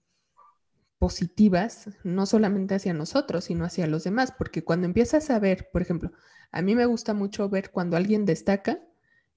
positivas, 0.99 1.91
no 2.03 2.27
solamente 2.27 2.75
hacia 2.75 2.95
nosotros, 2.95 3.45
sino 3.45 3.65
hacia 3.65 3.87
los 3.87 4.05
demás, 4.05 4.33
porque 4.37 4.65
cuando 4.65 4.87
empiezas 4.87 5.31
a 5.31 5.39
ver, 5.39 5.69
por 5.71 5.83
ejemplo, 5.83 6.13
a 6.51 6.63
mí 6.63 6.75
me 6.75 6.87
gusta 6.87 7.15
mucho 7.15 7.49
ver 7.49 7.71
cuando 7.71 7.97
alguien 7.97 8.25
destaca, 8.25 8.81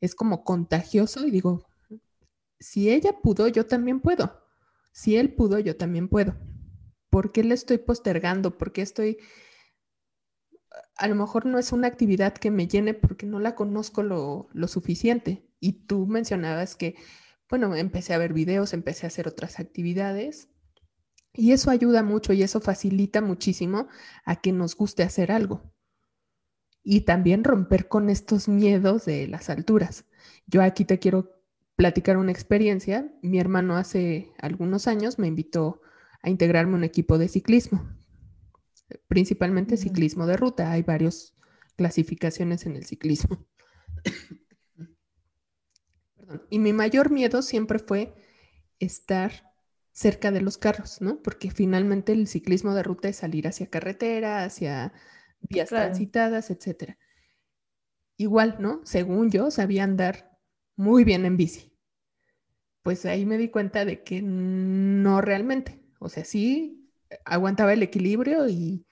es 0.02 0.16
como 0.16 0.44
contagioso 0.44 1.26
y 1.26 1.32
digo, 1.32 1.66
si 2.64 2.90
ella 2.90 3.20
pudo, 3.22 3.50
yo 3.50 3.68
también 3.68 4.00
puedo. 4.00 4.42
Si 4.94 5.18
él 5.18 5.36
pudo, 5.36 5.60
yo 5.60 5.76
también 5.76 6.08
puedo. 6.08 6.36
¿Por 7.10 7.34
qué 7.34 7.44
le 7.44 7.56
estoy 7.56 7.78
postergando? 7.78 8.58
¿Por 8.58 8.72
qué 8.72 8.82
estoy... 8.82 9.18
A 10.96 11.10
lo 11.10 11.16
mejor 11.16 11.46
no 11.46 11.60
es 11.60 11.74
una 11.74 11.88
actividad 11.88 12.34
que 12.34 12.52
me 12.52 12.68
llene 12.68 12.94
porque 12.94 13.26
no 13.26 13.42
la 13.42 13.56
conozco 13.56 14.02
lo, 14.02 14.48
lo 14.54 14.68
suficiente. 14.70 15.46
Y 15.60 15.86
tú 15.88 16.08
mencionabas 16.08 16.78
que, 16.78 16.96
bueno, 17.50 17.76
empecé 17.76 18.14
a 18.14 18.18
ver 18.18 18.32
videos, 18.32 18.72
empecé 18.72 19.06
a 19.06 19.08
hacer 19.08 19.28
otras 19.28 19.60
actividades 19.60 20.48
y 21.34 21.52
eso 21.52 21.70
ayuda 21.70 22.02
mucho 22.02 22.32
y 22.32 22.44
eso 22.44 22.62
facilita 22.62 23.20
muchísimo 23.20 23.90
a 24.24 24.38
que 24.38 24.54
nos 24.54 24.76
guste 24.78 25.04
hacer 25.04 25.34
algo. 25.34 25.74
Y 26.82 27.02
también 27.02 27.44
romper 27.44 27.90
con 27.90 28.10
estos 28.10 28.48
miedos 28.48 29.04
de 29.04 29.28
las 29.28 29.50
alturas. 29.50 30.06
Yo 30.48 30.62
aquí 30.62 30.86
te 30.86 31.00
quiero 31.00 31.43
platicar 31.76 32.18
una 32.18 32.32
experiencia. 32.32 33.12
Mi 33.22 33.40
hermano 33.40 33.78
hace 33.78 34.32
algunos 34.40 34.88
años 34.88 35.20
me 35.20 35.28
invitó 35.28 35.82
a 36.22 36.30
integrarme 36.30 36.74
a 36.74 36.78
un 36.78 36.84
equipo 36.84 37.18
de 37.18 37.28
ciclismo, 37.28 37.88
principalmente 39.08 39.78
ciclismo 39.78 40.26
de 40.26 40.38
ruta. 40.38 40.72
Hay 40.72 40.84
varias 40.84 41.36
clasificaciones 41.76 42.66
en 42.66 42.76
el 42.76 42.86
ciclismo. 42.86 43.46
Y 46.50 46.60
mi 46.60 46.74
mayor 46.74 47.12
miedo 47.12 47.42
siempre 47.42 47.80
fue 47.80 48.16
estar 48.80 49.54
cerca 49.92 50.32
de 50.32 50.42
los 50.42 50.58
carros, 50.58 51.02
¿no? 51.02 51.22
Porque 51.22 51.52
finalmente 51.52 52.12
el 52.12 52.28
ciclismo 52.28 52.74
de 52.74 52.84
ruta 52.84 53.10
es 53.10 53.18
salir 53.18 53.48
hacia 53.48 53.70
carretera, 53.70 54.44
hacia 54.44 54.94
vías 55.42 55.70
transitadas, 55.70 56.50
etcétera. 56.50 56.98
Igual, 58.18 58.58
¿no? 58.60 58.82
Según 58.86 59.30
yo, 59.30 59.52
sabía 59.52 59.84
andar 59.84 60.33
muy 60.76 61.04
bien 61.04 61.26
en 61.26 61.38
bici. 61.38 61.74
Pues 62.82 63.06
ahí 63.06 63.26
me 63.26 63.38
di 63.38 63.50
cuenta 63.50 63.86
de 63.86 64.04
que 64.04 64.22
no 64.22 65.22
realmente. 65.22 65.82
O 66.00 66.10
sea, 66.10 66.26
sí 66.26 66.92
aguantaba 67.26 67.74
el 67.74 67.84
equilibrio 67.84 68.48
y 68.50 68.86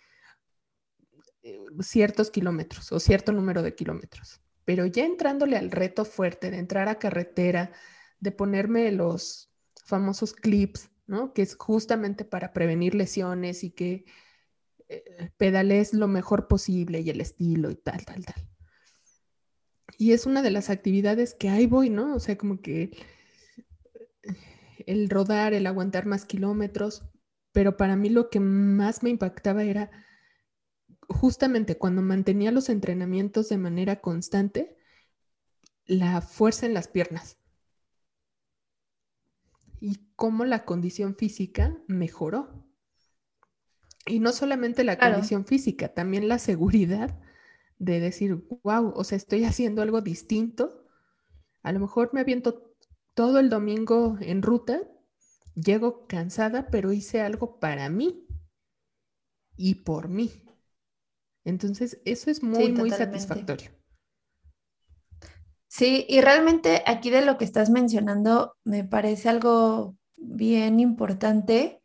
eh, 1.43 1.59
ciertos 1.79 2.29
kilómetros 2.31 2.91
o 2.91 2.99
cierto 2.99 3.31
número 3.31 3.63
de 3.63 3.75
kilómetros. 3.75 4.41
Pero 4.63 4.85
ya 4.85 5.05
entrándole 5.05 5.57
al 5.57 5.71
reto 5.71 6.05
fuerte 6.05 6.51
de 6.51 6.57
entrar 6.59 6.87
a 6.87 6.99
carretera, 6.99 7.71
de 8.19 8.31
ponerme 8.31 8.91
los 8.91 9.51
famosos 9.83 10.33
clips, 10.33 10.89
¿no? 11.07 11.33
Que 11.33 11.41
es 11.41 11.55
justamente 11.55 12.25
para 12.25 12.53
prevenir 12.53 12.95
lesiones 12.95 13.63
y 13.63 13.71
que 13.71 14.05
eh, 14.87 15.31
pedales 15.37 15.93
lo 15.93 16.07
mejor 16.07 16.47
posible 16.47 17.01
y 17.01 17.09
el 17.09 17.21
estilo 17.21 17.71
y 17.71 17.75
tal, 17.75 18.05
tal, 18.05 18.25
tal. 18.25 18.50
Y 20.01 20.13
es 20.13 20.25
una 20.25 20.41
de 20.41 20.49
las 20.49 20.71
actividades 20.71 21.35
que 21.35 21.47
ahí 21.47 21.67
voy, 21.67 21.91
¿no? 21.91 22.15
O 22.15 22.19
sea, 22.19 22.35
como 22.35 22.59
que 22.59 22.89
el 24.87 25.11
rodar, 25.11 25.53
el 25.53 25.67
aguantar 25.67 26.07
más 26.07 26.25
kilómetros, 26.25 27.03
pero 27.51 27.77
para 27.77 27.95
mí 27.95 28.09
lo 28.09 28.31
que 28.31 28.39
más 28.39 29.03
me 29.03 29.11
impactaba 29.11 29.61
era 29.63 29.91
justamente 31.07 31.77
cuando 31.77 32.01
mantenía 32.01 32.51
los 32.51 32.69
entrenamientos 32.69 33.49
de 33.49 33.59
manera 33.59 34.01
constante, 34.01 34.75
la 35.85 36.21
fuerza 36.21 36.65
en 36.65 36.73
las 36.73 36.87
piernas 36.87 37.37
y 39.79 39.99
cómo 40.15 40.45
la 40.45 40.65
condición 40.65 41.15
física 41.15 41.77
mejoró. 41.85 42.65
Y 44.07 44.17
no 44.17 44.31
solamente 44.31 44.83
la 44.83 44.97
condición 44.97 45.45
física, 45.45 45.89
también 45.89 46.27
la 46.27 46.39
seguridad 46.39 47.21
de 47.81 47.99
decir, 47.99 48.47
wow, 48.63 48.93
o 48.95 49.03
sea, 49.03 49.17
estoy 49.17 49.43
haciendo 49.43 49.81
algo 49.81 50.01
distinto. 50.01 50.85
A 51.63 51.71
lo 51.71 51.79
mejor 51.79 52.11
me 52.13 52.21
aviento 52.21 52.75
todo 53.15 53.39
el 53.39 53.49
domingo 53.49 54.17
en 54.21 54.43
ruta, 54.43 54.79
llego 55.55 56.05
cansada, 56.05 56.67
pero 56.67 56.93
hice 56.93 57.21
algo 57.21 57.59
para 57.59 57.89
mí 57.89 58.27
y 59.57 59.75
por 59.75 60.09
mí. 60.09 60.31
Entonces, 61.43 61.99
eso 62.05 62.29
es 62.29 62.43
muy, 62.43 62.71
muy 62.71 62.91
satisfactorio. 62.91 63.71
Sí, 65.67 66.05
y 66.07 66.21
realmente 66.21 66.83
aquí 66.85 67.09
de 67.09 67.25
lo 67.25 67.39
que 67.39 67.45
estás 67.45 67.71
mencionando 67.71 68.57
me 68.63 68.83
parece 68.83 69.29
algo 69.29 69.95
bien 70.17 70.79
importante. 70.79 71.81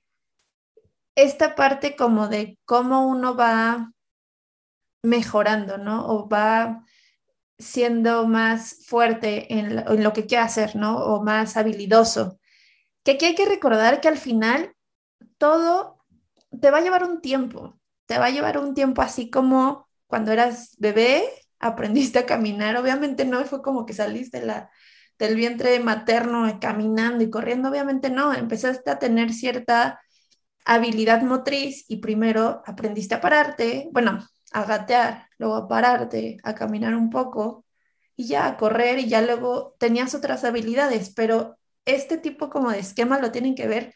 Esta 1.15 1.55
parte 1.55 1.97
como 1.97 2.29
de 2.29 2.59
cómo 2.67 3.09
uno 3.09 3.35
va 3.35 3.95
mejorando, 5.07 5.79
¿no? 5.79 6.07
O 6.09 6.29
va 6.29 6.85
siendo 7.59 8.27
más 8.27 8.85
fuerte 8.87 9.55
en, 9.59 10.03
lo 10.03 10.13
que 10.13 10.27
quiere 10.27 10.45
hacer, 10.45 10.77
¿no? 10.77 10.99
O 10.99 11.23
más 11.23 11.57
habilidoso. 11.57 12.39
Que 13.05 13.13
aquí 13.13 13.27
hay 13.27 13.35
que 13.35 13.47
recordar 13.47 14.01
que 14.01 14.09
al 14.09 14.19
final 14.19 14.75
todo 15.39 16.05
te 16.61 16.71
va 16.71 16.79
a 16.79 16.81
llevar 16.83 17.05
un 17.05 17.21
tiempo 17.21 17.79
te 18.07 18.19
va 18.19 18.27
a 18.27 18.31
llevar 18.31 18.59
un 18.59 18.75
tiempo 18.75 19.03
así 19.03 19.31
como 19.31 19.89
cuando 20.07 20.33
eras 20.33 20.77
bebé, 20.79 21.25
aprendiste 21.59 22.21
a 22.21 22.27
caminar. 22.27 22.77
Obviamente 22.77 23.25
no 23.25 23.45
fue 23.45 23.63
como 23.63 23.87
que 23.87 23.93
saliste 23.93 24.45
la, 24.45 24.71
del 25.19 25.37
vientre 25.37 25.81
materno 25.81 26.59
caminando 26.61 27.25
y 27.25 27.31
corriendo, 27.31 27.69
obviamente 27.69 28.11
no, 28.11 28.33
empezaste 28.33 28.91
a 28.91 28.99
tener 28.99 29.33
cierta 29.33 30.01
habilidad 30.65 31.23
motriz 31.23 31.85
y 31.89 31.99
primero 31.99 32.63
aprendiste 32.67 33.15
a 33.15 33.21
pararte, 33.21 33.89
bueno, 33.93 34.27
a 34.57 34.65
gatear, 34.65 35.29
luego 35.37 35.55
a 35.55 35.69
pararte, 35.69 36.39
a 36.43 36.55
caminar 36.55 36.95
un 36.95 37.11
poco 37.11 37.67
y 38.17 38.27
ya 38.27 38.47
a 38.47 38.57
correr 38.57 38.99
y 38.99 39.07
ya 39.07 39.21
luego 39.21 39.77
tenías 39.79 40.15
otras 40.15 40.45
habilidades, 40.45 41.13
pero 41.15 41.59
este 41.85 42.17
tipo 42.17 42.49
como 42.49 42.71
de 42.71 42.79
esquema 42.79 43.19
lo 43.19 43.31
tienen 43.31 43.55
que 43.55 43.69
ver 43.69 43.95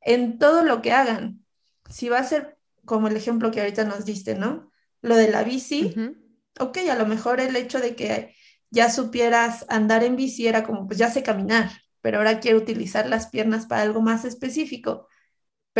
en 0.00 0.38
todo 0.38 0.64
lo 0.64 0.80
que 0.80 0.92
hagan. 0.92 1.44
Si 1.90 2.08
va 2.08 2.18
a 2.18 2.24
ser 2.24 2.56
como 2.86 3.08
el 3.08 3.16
ejemplo 3.16 3.50
que 3.50 3.60
ahorita 3.60 3.84
nos 3.84 4.06
diste, 4.06 4.34
¿no? 4.36 4.70
Lo 5.02 5.16
de 5.16 5.30
la 5.30 5.44
bici, 5.44 5.94
ok, 6.58 6.78
a 6.90 6.94
lo 6.94 7.04
mejor 7.04 7.38
el 7.40 7.54
hecho 7.54 7.78
de 7.78 7.94
que 7.94 8.34
ya 8.70 8.88
supieras 8.90 9.66
andar 9.68 10.02
en 10.02 10.16
bici 10.16 10.48
era 10.48 10.64
como, 10.64 10.86
pues 10.86 10.98
ya 10.98 11.10
sé 11.10 11.22
caminar, 11.22 11.70
pero 12.00 12.16
ahora 12.16 12.40
quiero 12.40 12.56
utilizar 12.56 13.06
las 13.06 13.26
piernas 13.26 13.66
para 13.66 13.82
algo 13.82 14.00
más 14.00 14.24
específico, 14.24 15.08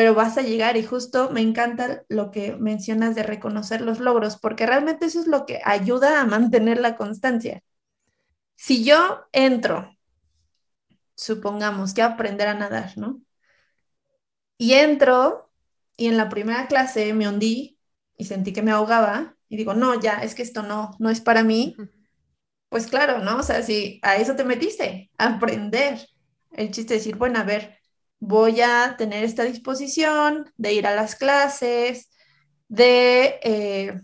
pero 0.00 0.14
vas 0.14 0.38
a 0.38 0.42
llegar 0.42 0.78
y 0.78 0.82
justo 0.82 1.28
me 1.28 1.42
encanta 1.42 2.04
lo 2.08 2.30
que 2.30 2.56
mencionas 2.56 3.14
de 3.14 3.22
reconocer 3.22 3.82
los 3.82 4.00
logros, 4.00 4.38
porque 4.38 4.64
realmente 4.64 5.04
eso 5.04 5.20
es 5.20 5.26
lo 5.26 5.44
que 5.44 5.60
ayuda 5.62 6.22
a 6.22 6.24
mantener 6.24 6.80
la 6.80 6.96
constancia. 6.96 7.62
Si 8.56 8.82
yo 8.82 9.26
entro, 9.32 9.94
supongamos 11.14 11.92
que 11.92 12.00
aprender 12.00 12.48
a 12.48 12.54
nadar, 12.54 12.96
¿no? 12.96 13.20
Y 14.56 14.72
entro 14.72 15.50
y 15.98 16.06
en 16.06 16.16
la 16.16 16.30
primera 16.30 16.66
clase 16.66 17.12
me 17.12 17.28
hundí 17.28 17.78
y 18.16 18.24
sentí 18.24 18.54
que 18.54 18.62
me 18.62 18.70
ahogaba 18.70 19.36
y 19.50 19.58
digo, 19.58 19.74
no, 19.74 20.00
ya, 20.00 20.22
es 20.22 20.34
que 20.34 20.40
esto 20.40 20.62
no, 20.62 20.96
no 20.98 21.10
es 21.10 21.20
para 21.20 21.44
mí. 21.44 21.76
Pues 22.70 22.86
claro, 22.86 23.18
¿no? 23.18 23.36
O 23.36 23.42
sea, 23.42 23.62
si 23.62 24.00
a 24.02 24.16
eso 24.16 24.34
te 24.34 24.44
metiste, 24.44 25.10
a 25.18 25.34
aprender. 25.34 26.00
El 26.52 26.70
chiste 26.70 26.94
es 26.94 27.00
decir, 27.02 27.16
bueno, 27.16 27.38
a 27.38 27.44
ver, 27.44 27.79
voy 28.20 28.60
a 28.60 28.96
tener 28.98 29.24
esta 29.24 29.44
disposición 29.44 30.52
de 30.56 30.74
ir 30.74 30.86
a 30.86 30.94
las 30.94 31.16
clases, 31.16 32.10
de, 32.68 33.40
eh, 33.42 34.00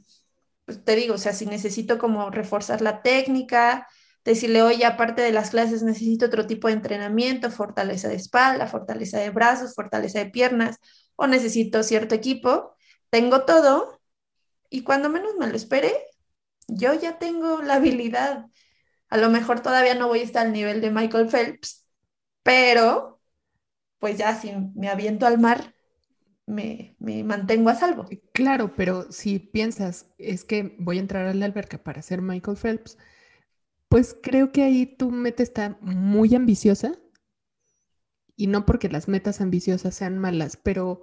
pues 0.64 0.85
te 0.85 0.96
digo, 0.96 1.14
o 1.14 1.18
sea, 1.18 1.32
si 1.32 1.46
necesito 1.46 1.99
como 1.99 2.30
reforzar 2.30 2.80
la 2.82 3.02
técnica, 3.02 3.87
decirle, 4.25 4.62
oye, 4.62 4.85
aparte 4.85 5.23
de 5.23 5.32
las 5.32 5.50
clases 5.50 5.82
necesito 5.82 6.26
otro 6.26 6.46
tipo 6.46 6.68
de 6.68 6.75
entrenamiento, 6.75 7.50
fortaleza 7.50 8.08
de 8.08 8.16
espalda, 8.16 8.66
fortaleza 8.66 9.18
de 9.20 9.30
brazos, 9.30 9.75
fortaleza 9.75 10.18
de 10.18 10.30
piernas, 10.30 10.78
o 11.14 11.26
necesito 11.26 11.82
cierto 11.82 12.14
equipo, 12.14 12.75
tengo 13.11 13.44
todo 13.44 14.00
y 14.70 14.82
cuando 14.82 15.08
menos 15.08 15.35
me 15.38 15.46
lo 15.46 15.56
espere, 15.56 15.92
yo 16.68 16.94
ya 16.94 17.18
tengo 17.18 17.62
la 17.62 17.75
habilidad. 17.75 18.46
A 19.08 19.16
lo 19.18 19.30
mejor 19.30 19.61
todavía 19.61 19.94
no 19.94 20.08
voy 20.08 20.20
a 20.20 20.25
estar 20.25 20.46
al 20.46 20.52
nivel 20.52 20.80
de 20.80 20.90
Michael 20.90 21.28
Phelps, 21.28 21.87
pero 22.42 23.15
pues 23.99 24.19
ya 24.19 24.35
si 24.35 24.53
me 24.75 24.88
aviento 24.88 25.26
al 25.26 25.38
mar, 25.38 25.75
me, 26.47 26.97
me, 26.99 27.25
mantengo 27.25 27.71
a 27.71 27.75
salvo. 27.75 28.07
Claro, 28.33 28.75
pero 28.76 29.11
si 29.11 29.38
piensas, 29.38 30.07
es 30.19 30.45
que 30.45 30.76
voy 30.79 30.99
a 30.99 31.00
entrar 31.00 31.26
a 31.26 31.35
la 31.35 31.45
alberca 31.45 31.79
para 31.79 32.03
ser 32.03 32.23
Michael 32.23 32.57
Phelps, 32.57 32.99
pues 33.88 34.17
creo 34.23 34.53
que 34.53 34.62
ahí 34.62 34.87
tu 34.87 35.11
meta 35.11 35.43
está 35.43 35.79
muy 35.81 36.35
ambiciosa 36.35 36.93
y 38.37 38.47
no 38.49 38.67
porque 38.67 38.88
las 38.88 39.09
metas 39.09 39.41
ambiciosas 39.41 39.95
sean 39.95 40.19
malas, 40.19 40.57
pero 40.57 41.03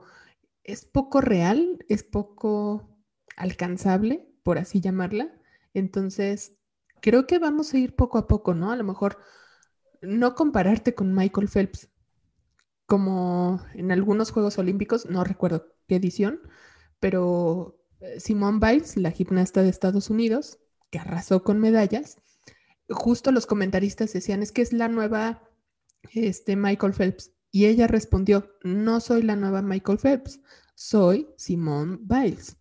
es 0.64 0.86
poco 0.86 1.20
real, 1.20 1.84
es 1.90 2.04
poco 2.04 2.98
alcanzable, 3.36 4.30
por 4.44 4.58
así 4.58 4.82
llamarla. 4.82 5.34
Entonces, 5.74 6.58
creo 7.02 7.26
que 7.26 7.40
vamos 7.40 7.74
a 7.74 7.78
ir 7.80 7.96
poco 7.96 8.18
a 8.18 8.28
poco, 8.28 8.54
¿no? 8.54 8.72
A 8.72 8.76
lo 8.76 8.84
mejor 8.84 9.18
no 10.02 10.36
compararte 10.36 10.94
con 10.94 11.14
Michael 11.14 11.50
Phelps, 11.50 11.90
como 12.94 13.60
en 13.74 13.92
algunos 13.92 14.30
Juegos 14.30 14.60
Olímpicos, 14.60 15.08
no 15.10 15.24
recuerdo 15.24 15.74
qué 15.88 15.96
edición, 15.96 16.40
pero 17.00 17.84
eh, 18.02 18.20
Simone 18.20 18.60
Biles, 18.62 18.98
la 18.98 19.10
gimnasta 19.10 19.64
de 19.64 19.70
Estados 19.70 20.12
Unidos, 20.12 20.60
que 20.92 21.00
arrasó 21.00 21.44
con 21.44 21.60
medallas, 21.60 22.22
justo 22.88 23.32
los 23.32 23.48
comentaristas 23.48 24.14
decían, 24.14 24.44
es 24.44 24.52
que 24.52 24.62
es 24.62 24.74
la 24.74 24.90
nueva 24.90 25.42
este, 26.12 26.56
Michael 26.56 26.94
Phelps. 26.94 27.32
Y 27.50 27.66
ella 27.66 27.88
respondió, 27.88 28.52
no 28.64 29.00
soy 29.00 29.24
la 29.24 29.36
nueva 29.36 29.64
Michael 29.64 29.98
Phelps, 29.98 30.40
soy 30.76 31.30
Simone 31.36 31.98
Biles. 32.00 32.58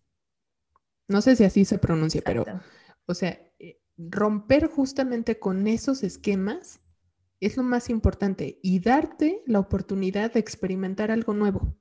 No 1.07 1.21
sé 1.21 1.35
si 1.35 1.43
así 1.43 1.63
se 1.63 1.77
pronuncia, 1.77 2.23
pero, 2.25 2.43
o 3.05 3.13
sea, 3.13 3.39
eh, 3.59 3.79
romper 3.97 4.65
justamente 4.65 5.37
con 5.37 5.67
esos 5.67 6.01
esquemas 6.01 6.79
es 7.45 7.57
lo 7.57 7.63
más 7.63 7.89
importante 7.89 8.59
y 8.61 8.79
darte 8.79 9.43
la 9.45 9.59
oportunidad 9.59 10.33
de 10.33 10.39
experimentar 10.39 11.11
algo 11.11 11.33
nuevo. 11.33 11.75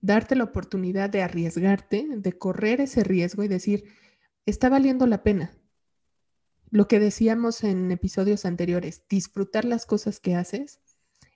Darte 0.00 0.36
la 0.36 0.44
oportunidad 0.44 1.10
de 1.10 1.22
arriesgarte, 1.22 2.06
de 2.08 2.38
correr 2.38 2.80
ese 2.80 3.04
riesgo 3.04 3.42
y 3.42 3.48
decir, 3.48 3.84
está 4.46 4.68
valiendo 4.68 5.06
la 5.06 5.22
pena. 5.22 5.52
Lo 6.70 6.88
que 6.88 7.00
decíamos 7.00 7.64
en 7.64 7.90
episodios 7.90 8.44
anteriores, 8.44 9.04
disfrutar 9.08 9.64
las 9.64 9.86
cosas 9.86 10.20
que 10.20 10.34
haces, 10.34 10.80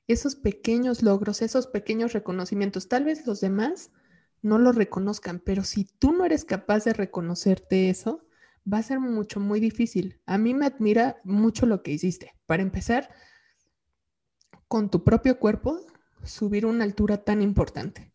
esos 0.07 0.35
pequeños 0.35 1.03
logros, 1.03 1.43
esos 1.43 1.67
pequeños 1.67 2.13
reconocimientos, 2.13 2.89
tal 2.89 3.05
vez 3.05 3.27
los 3.27 3.41
demás 3.41 3.91
no 4.43 4.59
lo 4.59 4.73
reconozcan, 4.73 5.39
pero 5.39 5.65
si 5.65 5.85
tú 5.85 6.13
no 6.13 6.25
eres 6.25 6.45
capaz 6.45 6.85
de 6.85 6.93
reconocerte 6.93 7.89
eso, 7.89 8.27
va 8.71 8.79
a 8.79 8.83
ser 8.83 9.01
mucho, 9.01 9.41
muy 9.41 9.61
difícil. 9.61 10.21
A 10.27 10.39
mí 10.39 10.55
me 10.55 10.67
admira 10.67 11.17
mucho 11.25 11.67
lo 11.67 11.83
que 11.83 11.93
hiciste. 11.93 12.35
Para 12.47 12.63
empezar, 12.63 13.11
con 14.69 14.91
tu 14.91 15.05
propio 15.05 15.39
cuerpo, 15.39 15.81
subir 16.25 16.67
una 16.67 16.85
altura 16.85 17.25
tan 17.25 17.43
importante. 17.43 18.13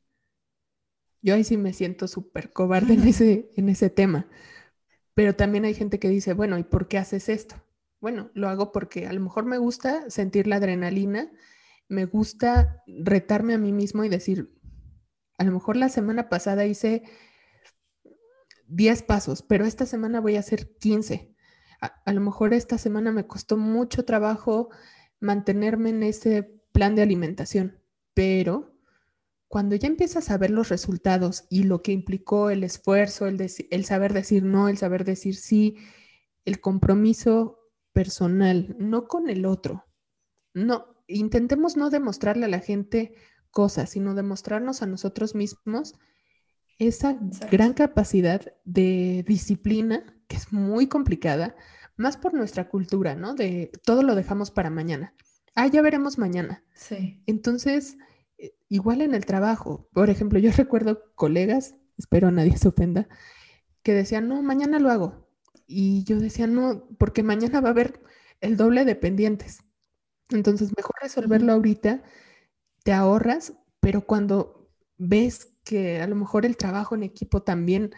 Yo 1.22 1.36
ahí 1.36 1.44
sí 1.44 1.58
me 1.58 1.74
siento 1.74 2.08
súper 2.08 2.54
cobarde 2.54 2.94
en 2.94 3.08
ese, 3.08 3.52
en 3.56 3.70
ese 3.70 3.90
tema. 3.90 4.28
Pero 5.14 5.36
también 5.36 5.66
hay 5.66 5.74
gente 5.74 6.00
que 6.00 6.10
dice, 6.10 6.34
bueno, 6.34 6.58
¿y 6.58 6.64
por 6.64 6.88
qué 6.88 6.98
haces 6.98 7.30
esto? 7.30 7.56
Bueno, 8.00 8.30
lo 8.34 8.48
hago 8.50 8.72
porque 8.72 9.08
a 9.08 9.14
lo 9.14 9.20
mejor 9.20 9.46
me 9.46 9.58
gusta 9.58 10.10
sentir 10.10 10.46
la 10.48 10.58
adrenalina, 10.58 11.32
me 11.90 12.06
gusta 12.06 12.84
retarme 12.86 13.56
a 13.56 13.58
mí 13.58 13.72
mismo 13.72 14.04
y 14.04 14.10
decir, 14.10 14.54
a 15.38 15.44
lo 15.44 15.52
mejor 15.52 15.76
la 15.76 15.90
semana 15.90 16.30
pasada 16.30 16.66
hice 16.66 17.04
10 18.68 19.04
pasos, 19.04 19.42
pero 19.42 19.66
esta 19.66 19.86
semana 19.86 20.20
voy 20.20 20.36
a 20.36 20.40
hacer 20.40 20.76
15. 20.78 21.34
A, 21.80 22.12
lo 22.12 22.22
mejor 22.22 22.54
esta 22.54 22.78
semana 22.78 23.12
me 23.12 23.28
costó 23.28 23.58
mucho 23.58 24.04
trabajo 24.04 24.70
mantenerme 25.20 25.90
en 25.90 26.04
ese 26.04 26.44
plan 26.72 26.96
de 26.96 27.04
alimentación, 27.04 27.80
pero 28.14 28.76
cuando 29.48 29.76
ya 29.76 29.88
empiezas 29.88 30.30
a 30.30 30.38
ver 30.38 30.52
los 30.52 30.70
resultados 30.70 31.46
y 31.50 31.64
lo 31.64 31.82
que 31.82 31.92
implicó 31.92 32.50
el 32.50 32.64
esfuerzo, 32.64 33.28
el, 33.28 33.40
el 33.40 33.86
saber 33.86 34.14
decir 34.14 34.44
no, 34.44 34.70
el 34.70 34.78
saber 34.78 35.06
decir 35.06 35.36
sí, 35.36 35.78
el 36.46 36.60
compromiso 36.60 37.60
personal, 37.94 38.76
no 38.80 39.08
con 39.08 39.30
el 39.30 39.46
otro. 39.46 39.86
No, 40.54 40.98
intentemos 41.08 41.78
no 41.78 41.90
demostrarle 41.90 42.46
a 42.46 42.50
la 42.50 42.60
gente 42.60 43.14
cosas, 43.52 43.92
sino 43.92 44.14
demostrarnos 44.14 44.82
a 44.82 44.88
nosotros 44.88 45.36
mismos 45.36 45.96
esa 46.80 47.18
gran 47.52 47.74
capacidad 47.74 48.54
de 48.66 49.24
disciplina, 49.28 50.04
que 50.28 50.38
es 50.38 50.52
muy 50.54 50.88
complicada, 50.88 51.56
más 51.96 52.18
por 52.18 52.34
nuestra 52.34 52.70
cultura, 52.70 53.16
¿no? 53.16 53.34
De 53.34 53.72
todo 53.84 54.04
lo 54.04 54.16
dejamos 54.16 54.52
para 54.52 54.70
mañana. 54.70 55.14
Ah, 55.56 55.68
ya 55.68 55.82
veremos 55.82 56.18
mañana. 56.18 56.64
Sí. 56.76 57.22
Entonces, 57.26 57.98
eh, 58.38 58.56
igual 58.70 59.02
en 59.02 59.16
el 59.16 59.26
trabajo, 59.26 59.90
por 59.92 60.10
ejemplo, 60.10 60.38
yo 60.40 60.52
recuerdo 60.58 61.04
colegas, 61.16 61.76
espero 61.98 62.32
nadie 62.32 62.58
se 62.58 62.68
ofenda, 62.68 63.08
que 63.82 63.94
decían, 63.94 64.28
no, 64.28 64.42
mañana 64.44 64.80
lo 64.80 64.92
hago. 64.92 65.28
Y 65.66 66.04
yo 66.04 66.20
decía, 66.20 66.48
no, 66.48 66.88
porque 67.00 67.24
mañana 67.24 67.60
va 67.60 67.70
a 67.70 67.72
haber 67.72 68.02
el 68.40 68.56
doble 68.56 68.86
de 68.86 68.96
pendientes. 68.96 69.64
Entonces, 70.30 70.74
mejor 70.78 70.96
resolverlo 71.02 71.54
ahorita 71.54 72.04
te 72.84 72.94
ahorras, 72.94 73.54
pero 73.80 74.06
cuando 74.06 74.70
ves 74.98 75.57
que 75.68 76.02
a 76.02 76.08
lo 76.08 76.16
mejor 76.16 76.46
el 76.46 76.58
trabajo 76.58 76.96
en 76.96 77.04
equipo 77.04 77.44
también, 77.44 77.92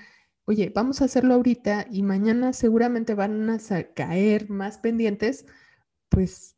oye, 0.45 0.71
vamos 0.73 1.01
a 1.01 1.05
hacerlo 1.05 1.35
ahorita 1.35 1.87
y 1.91 2.03
mañana 2.03 2.53
seguramente 2.53 3.13
van 3.15 3.49
a 3.49 3.59
caer 3.95 4.49
más 4.49 4.77
pendientes, 4.79 5.45
pues 6.09 6.57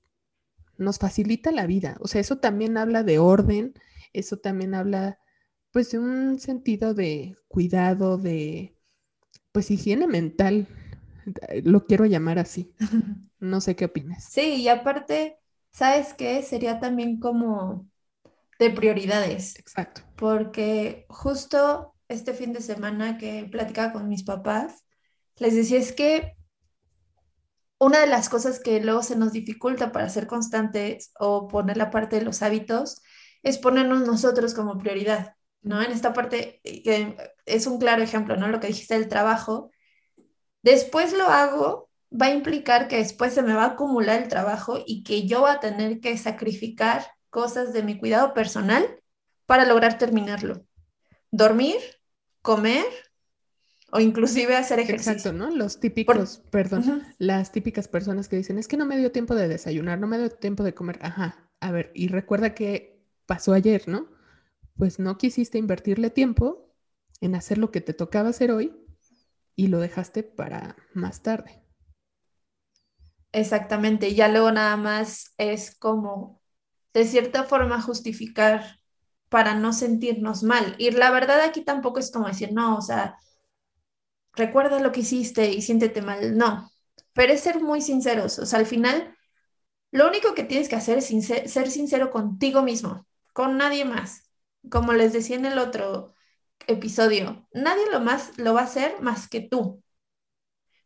nos 0.78 1.00
facilita 1.00 1.52
la 1.52 1.68
vida. 1.68 1.98
O 2.02 2.08
sea, 2.08 2.22
eso 2.22 2.40
también 2.40 2.78
habla 2.78 3.04
de 3.04 3.20
orden, 3.20 3.74
eso 4.14 4.38
también 4.38 4.76
habla 4.76 5.20
pues 5.72 5.92
de 5.92 6.00
un 6.00 6.40
sentido 6.40 6.94
de 6.94 7.36
cuidado, 7.48 8.18
de 8.18 8.76
pues 9.52 9.72
higiene 9.72 10.08
mental, 10.08 10.68
lo 11.64 11.86
quiero 11.86 12.06
llamar 12.06 12.40
así. 12.40 12.74
No 13.40 13.60
sé 13.60 13.76
qué 13.76 13.86
opinas. 13.86 14.32
Sí, 14.32 14.62
y 14.64 14.70
aparte, 14.70 15.40
¿sabes 15.72 16.14
qué? 16.14 16.42
Sería 16.44 16.80
también 16.80 17.20
como 17.20 17.90
de 18.62 18.70
prioridades. 18.70 19.58
Exacto. 19.58 20.02
Porque 20.16 21.06
justo 21.10 21.96
este 22.08 22.34
fin 22.34 22.54
de 22.54 22.62
semana 22.62 23.18
que 23.18 23.48
platicaba 23.52 23.92
con 23.92 24.08
mis 24.08 24.24
papás, 24.24 24.86
les 25.38 25.56
decía 25.56 25.80
es 25.80 25.92
que 25.94 26.36
una 27.80 28.02
de 28.02 28.08
las 28.08 28.30
cosas 28.30 28.60
que 28.60 28.80
luego 28.80 29.02
se 29.02 29.16
nos 29.16 29.32
dificulta 29.32 29.92
para 29.92 30.10
ser 30.10 30.28
constantes 30.28 31.12
o 31.20 31.48
poner 31.48 31.78
la 31.78 31.90
parte 31.90 32.18
de 32.18 32.26
los 32.26 32.44
hábitos 32.44 33.02
es 33.42 33.58
ponernos 33.58 34.06
nosotros 34.06 34.54
como 34.54 34.78
prioridad, 34.78 35.36
¿no? 35.64 35.82
En 35.82 35.92
esta 35.92 36.14
parte 36.14 36.62
eh, 36.64 36.84
que 36.84 37.18
es 37.48 37.66
un 37.66 37.80
claro 37.80 38.04
ejemplo, 38.04 38.36
¿no? 38.38 38.48
Lo 38.50 38.60
que 38.60 38.68
dijiste 38.68 38.94
del 38.94 39.10
trabajo. 39.10 39.72
Después 40.62 41.14
lo 41.14 41.26
hago, 41.26 41.90
va 42.12 42.28
a 42.28 42.34
implicar 42.36 42.88
que 42.88 42.98
después 42.98 43.34
se 43.34 43.42
me 43.42 43.56
va 43.56 43.64
a 43.64 43.68
acumular 43.70 44.22
el 44.22 44.28
trabajo 44.28 44.78
y 44.86 45.02
que 45.02 45.28
yo 45.28 45.42
voy 45.42 45.50
a 45.50 45.60
tener 45.60 46.00
que 46.00 46.16
sacrificar 46.20 47.08
cosas 47.32 47.74
de 47.74 47.82
mi 47.82 47.98
cuidado 47.98 48.36
personal 48.36 48.86
para 49.48 49.66
lograr 49.66 49.98
terminarlo. 49.98 50.64
Dormir, 51.32 51.78
comer 52.44 52.86
o 53.92 54.00
inclusive 54.00 54.56
hacer 54.56 54.80
ejercicio. 54.80 55.14
Exacto, 55.14 55.38
¿no? 55.38 55.50
Los 55.50 55.80
típicos, 55.80 56.44
perdón, 56.52 57.04
las 57.18 57.52
típicas 57.52 57.88
personas 57.88 58.28
que 58.28 58.38
dicen, 58.38 58.60
es 58.60 58.68
que 58.68 58.78
no 58.78 58.86
me 58.86 58.98
dio 58.98 59.12
tiempo 59.12 59.34
de 59.34 59.48
desayunar, 59.48 59.98
no 60.00 60.08
me 60.08 60.20
dio 60.20 60.30
tiempo 60.30 60.64
de 60.64 60.74
comer. 60.74 61.00
Ajá, 61.02 61.50
a 61.60 61.72
ver, 61.72 61.92
y 61.96 62.10
recuerda 62.10 62.54
que 62.54 63.04
pasó 63.26 63.54
ayer, 63.54 63.88
¿no? 63.88 64.08
Pues 64.78 65.00
no 65.00 65.18
quisiste 65.18 65.58
invertirle 65.58 66.10
tiempo 66.10 66.76
en 67.22 67.36
hacer 67.36 67.58
lo 67.58 67.72
que 67.72 67.82
te 67.82 67.94
tocaba 67.94 68.30
hacer 68.30 68.52
hoy 68.52 68.76
y 69.56 69.68
lo 69.68 69.80
dejaste 69.80 70.24
para 70.24 70.76
más 70.94 71.22
tarde. 71.24 71.64
Exactamente, 73.32 74.14
ya 74.16 74.28
luego 74.28 74.52
nada 74.52 74.76
más 74.76 75.34
es 75.38 75.74
como 75.76 76.41
de 76.94 77.06
cierta 77.06 77.44
forma 77.44 77.82
justificar 77.82 78.80
para 79.30 79.56
no 79.56 79.74
sentirnos 79.74 80.44
mal. 80.44 80.76
Y 80.78 80.92
la 80.92 81.12
verdad 81.12 81.42
aquí 81.42 81.62
tampoco 81.64 82.00
es 82.00 82.12
como 82.12 82.28
decir, 82.28 82.52
no, 82.54 82.78
o 82.78 82.82
sea, 82.82 83.18
recuerda 84.34 84.80
lo 84.80 84.92
que 84.92 85.02
hiciste 85.02 85.50
y 85.52 85.62
siéntete 85.62 86.02
mal. 86.02 86.38
No, 86.38 86.72
pero 87.14 87.34
es 87.34 87.42
ser 87.42 87.62
muy 87.62 87.82
sinceros. 87.82 88.40
O 88.40 88.46
sea, 88.46 88.60
al 88.60 88.66
final, 88.66 89.16
lo 89.92 90.08
único 90.08 90.34
que 90.34 90.44
tienes 90.44 90.70
que 90.70 90.76
hacer 90.76 90.98
es 91.00 91.08
ser 91.08 91.72
sincero 91.72 92.12
contigo 92.12 92.62
mismo, 92.64 93.08
con 93.34 93.58
nadie 93.58 93.86
más. 93.86 94.30
Como 94.70 94.94
les 94.94 95.14
decía 95.14 95.38
en 95.38 95.46
el 95.46 95.58
otro 95.60 96.14
episodio, 96.68 97.48
nadie 97.54 97.90
lo 97.92 98.00
más 98.02 98.38
lo 98.38 98.54
va 98.54 98.62
a 98.62 98.66
hacer 98.66 99.02
más 99.02 99.28
que 99.28 99.42
tú. 99.42 99.84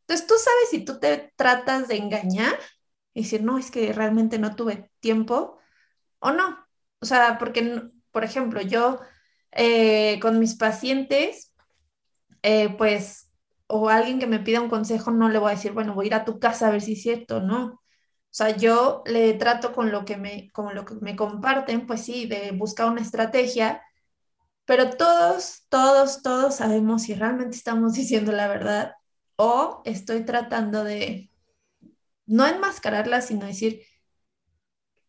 Entonces 0.02 0.28
tú 0.28 0.36
sabes 0.38 0.70
si 0.70 0.86
tú 0.86 1.00
te 1.00 1.34
tratas 1.36 1.88
de 1.88 1.98
engañar 1.98 2.58
y 3.14 3.24
decir, 3.24 3.44
no, 3.44 3.58
es 3.58 3.72
que 3.72 3.92
realmente 3.94 4.38
no 4.40 4.56
tuve 4.56 4.92
tiempo, 5.00 5.58
o 6.20 6.32
no. 6.32 6.58
O 7.00 7.06
sea, 7.06 7.38
porque, 7.38 7.84
por 8.12 8.24
ejemplo, 8.24 8.62
yo 8.62 9.00
eh, 9.52 10.20
con 10.22 10.40
mis 10.40 10.56
pacientes, 10.56 11.54
eh, 12.44 12.70
pues, 12.78 13.32
o 13.68 13.90
alguien 13.90 14.20
que 14.20 14.28
me 14.28 14.40
pida 14.40 14.62
un 14.62 14.70
consejo, 14.70 15.12
no 15.12 15.30
le 15.30 15.40
voy 15.40 15.52
a 15.52 15.56
decir, 15.56 15.74
bueno, 15.74 15.94
voy 15.96 16.06
a 16.06 16.08
ir 16.08 16.16
a 16.16 16.26
tu 16.26 16.40
casa 16.40 16.68
a 16.68 16.72
ver 16.72 16.82
si 16.82 16.94
es 16.94 17.02
cierto, 17.04 17.42
no. 17.42 17.66
O 17.66 18.38
sea, 18.38 18.56
yo 18.58 19.04
le 19.06 19.34
trato 19.36 19.74
con 19.74 19.92
lo 19.92 20.06
que 20.06 20.18
me, 20.18 20.52
con 20.52 20.76
lo 20.76 20.86
que 20.86 20.96
me 20.96 21.16
comparten, 21.16 21.88
pues 21.88 22.02
sí, 22.04 22.28
de 22.28 22.52
buscar 22.52 22.90
una 22.92 23.02
estrategia, 23.02 23.82
pero 24.66 24.92
todos, 24.92 25.66
todos, 25.70 26.22
todos 26.24 26.56
sabemos 26.56 27.04
si 27.04 27.14
realmente 27.16 27.58
estamos 27.58 27.94
diciendo 27.96 28.32
la 28.32 28.48
verdad 28.48 28.96
o 29.38 29.82
estoy 29.86 30.26
tratando 30.26 30.84
de 30.84 31.32
no 32.26 32.46
enmascararla, 32.48 33.22
sino 33.22 33.46
decir, 33.46 33.82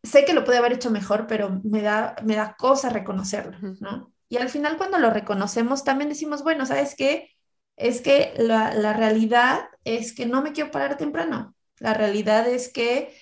sé 0.07 0.25
que 0.25 0.33
lo 0.33 0.45
puede 0.45 0.59
haber 0.59 0.75
hecho 0.75 0.91
mejor, 0.91 1.27
pero 1.27 1.61
me 1.65 1.83
da, 1.83 2.17
me 2.25 2.37
da 2.37 2.57
cosa 2.57 2.89
reconocerlo, 2.89 3.59
¿no? 3.81 4.13
Y 4.29 4.39
al 4.39 4.49
final 4.49 4.77
cuando 4.77 4.99
lo 4.99 5.11
reconocemos 5.11 5.85
también 5.85 6.09
decimos, 6.09 6.43
bueno, 6.43 6.67
¿sabes 6.67 6.95
qué? 6.97 7.31
Es 7.77 8.01
que 8.01 8.35
la, 8.39 8.75
la 8.75 8.93
realidad 8.93 9.69
es 9.85 10.15
que 10.15 10.27
no 10.27 10.43
me 10.43 10.53
quiero 10.53 10.71
parar 10.71 10.97
temprano. 10.97 11.55
La 11.79 11.95
realidad 11.95 12.49
es 12.49 12.73
que 12.73 13.15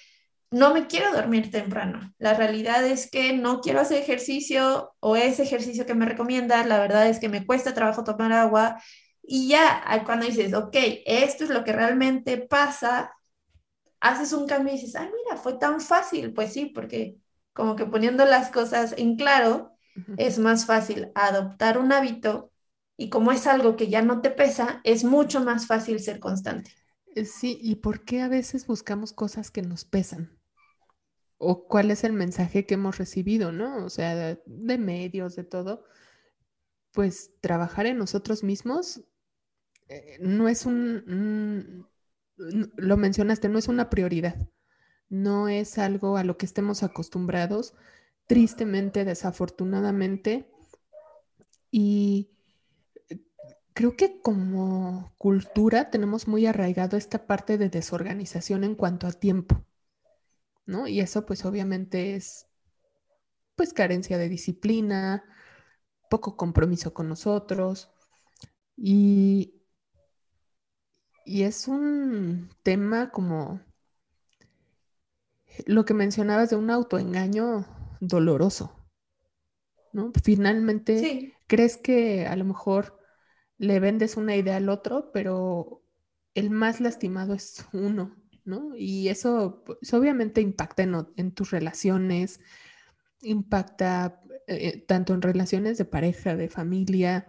no 0.51 0.73
me 0.73 0.87
quiero 0.87 1.13
dormir 1.13 1.51
temprano. 1.51 2.15
La 2.19 2.35
realidad 2.35 2.87
es 2.87 3.11
que 3.11 3.33
no 3.33 3.61
quiero 3.61 3.81
hacer 3.81 4.01
ejercicio 4.01 4.95
o 5.01 5.17
ese 5.17 5.43
ejercicio 5.43 5.85
que 5.85 5.95
me 5.95 6.07
recomiendas, 6.07 6.67
la 6.67 6.79
verdad 6.79 7.09
es 7.09 7.19
que 7.19 7.29
me 7.29 7.45
cuesta 7.45 7.75
trabajo 7.75 8.05
tomar 8.05 8.33
agua. 8.33 8.81
Y 9.21 9.49
ya 9.49 9.83
cuando 10.07 10.27
dices, 10.27 10.55
ok, 10.55 10.77
esto 11.07 11.45
es 11.45 11.51
lo 11.51 11.65
que 11.65 11.73
realmente 11.73 12.39
pasa, 12.39 13.13
haces 14.01 14.33
un 14.33 14.47
cambio 14.47 14.73
y 14.73 14.77
dices, 14.77 14.95
ay, 14.95 15.07
mira, 15.07 15.24
fue 15.37 15.55
tan 15.55 15.81
fácil. 15.81 16.33
Pues 16.35 16.53
sí, 16.53 16.67
porque 16.67 17.19
Como 17.53 17.77
que 17.77 17.87
poniendo 17.87 18.25
las 18.27 18.51
cosas 18.51 18.95
en 18.99 19.17
claro, 19.17 19.77
es 20.17 20.39
más 20.39 20.67
fácil 20.67 21.13
adoptar 21.15 21.79
un 21.79 21.93
hábito 21.93 22.53
y 22.97 23.11
como 23.11 23.33
es 23.33 23.47
algo 23.47 23.77
que 23.77 23.89
ya 23.89 24.03
no 24.03 24.21
te 24.23 24.31
pesa, 24.31 24.81
es 24.85 25.05
mucho 25.05 25.41
más 25.45 25.67
fácil 25.67 26.01
ser 26.01 26.21
constante. 26.21 26.73
Eh, 27.15 27.25
sí, 27.25 27.59
¿y 27.63 27.77
por 27.77 28.05
qué 28.05 28.21
a 28.23 28.29
veces 28.29 28.67
buscamos 28.67 29.13
cosas 29.13 29.51
que 29.51 29.63
nos 29.63 29.85
pesan? 29.87 30.39
¿O 31.39 31.67
cuál 31.69 31.91
es 31.91 32.05
el 32.05 32.13
mensaje 32.13 32.67
que 32.67 32.75
hemos 32.75 32.99
recibido, 32.99 33.53
no? 33.53 33.85
O 33.85 33.91
sea, 33.91 34.15
de, 34.47 34.79
medios, 34.79 35.37
de 35.37 35.45
todo. 35.45 35.85
Pues 36.93 37.33
trabajar 37.41 37.87
en 37.87 37.99
nosotros 37.99 38.43
mismos 38.45 39.03
eh, 39.89 40.19
no 40.21 40.49
es 40.49 40.67
un, 40.67 41.89
lo 42.37 42.97
mencionaste, 42.97 43.49
no 43.49 43.59
es 43.59 43.69
una 43.69 43.91
prioridad, 43.91 44.37
no 45.09 45.49
es 45.49 45.79
algo 45.79 46.17
a 46.17 46.25
lo 46.25 46.37
que 46.37 46.47
estemos 46.47 46.83
acostumbrados, 46.83 47.75
tristemente, 48.27 49.05
desafortunadamente, 49.05 50.51
y 51.71 52.31
creo 53.75 53.97
que 53.97 54.21
como 54.21 55.13
cultura 55.19 55.91
tenemos 55.91 56.29
muy 56.29 56.47
arraigado 56.47 56.97
esta 56.97 57.27
parte 57.27 57.59
de 57.59 57.69
desorganización 57.69 58.65
en 58.65 58.77
cuanto 58.77 59.07
a 59.07 59.13
tiempo, 59.13 59.65
¿no? 60.67 60.87
Y 60.87 61.01
eso 61.01 61.27
pues 61.27 61.45
obviamente 61.45 62.15
es 62.15 62.47
pues 63.57 63.73
carencia 63.73 64.19
de 64.19 64.29
disciplina, 64.29 65.25
poco 66.09 66.37
compromiso 66.37 66.95
con 66.95 67.09
nosotros 67.09 67.91
y, 68.77 69.61
y 71.25 71.43
es 71.43 71.69
un 71.69 72.51
tema 72.63 73.11
como 73.11 73.61
lo 75.67 75.85
que 75.85 75.95
mencionabas 75.95 76.51
de 76.51 76.57
un 76.57 76.71
autoengaño 76.71 77.67
doloroso, 78.01 78.89
¿no? 79.93 80.13
Finalmente, 80.23 81.35
crees 81.47 81.77
que 81.77 82.27
a 82.27 82.37
lo 82.37 82.45
mejor 82.45 82.99
le 83.59 83.81
vendes 83.81 84.17
una 84.17 84.37
idea 84.37 84.57
al 84.57 84.69
otro, 84.69 85.11
pero 85.13 85.83
el 86.35 86.51
más 86.51 86.81
lastimado 86.81 87.35
es 87.35 87.67
uno, 87.73 88.17
¿no? 88.45 88.73
Y 88.77 89.09
eso 89.09 89.63
pues, 89.65 89.95
obviamente 89.95 90.41
impacta 90.41 90.83
en, 90.83 91.33
tus 91.33 91.51
relaciones, 91.51 92.41
impacta 93.23 94.21
eh, 94.47 94.85
tanto 94.87 95.15
en 95.15 95.23
relaciones 95.23 95.79
de 95.79 95.85
pareja, 95.85 96.37
de 96.37 96.49
familia. 96.49 97.27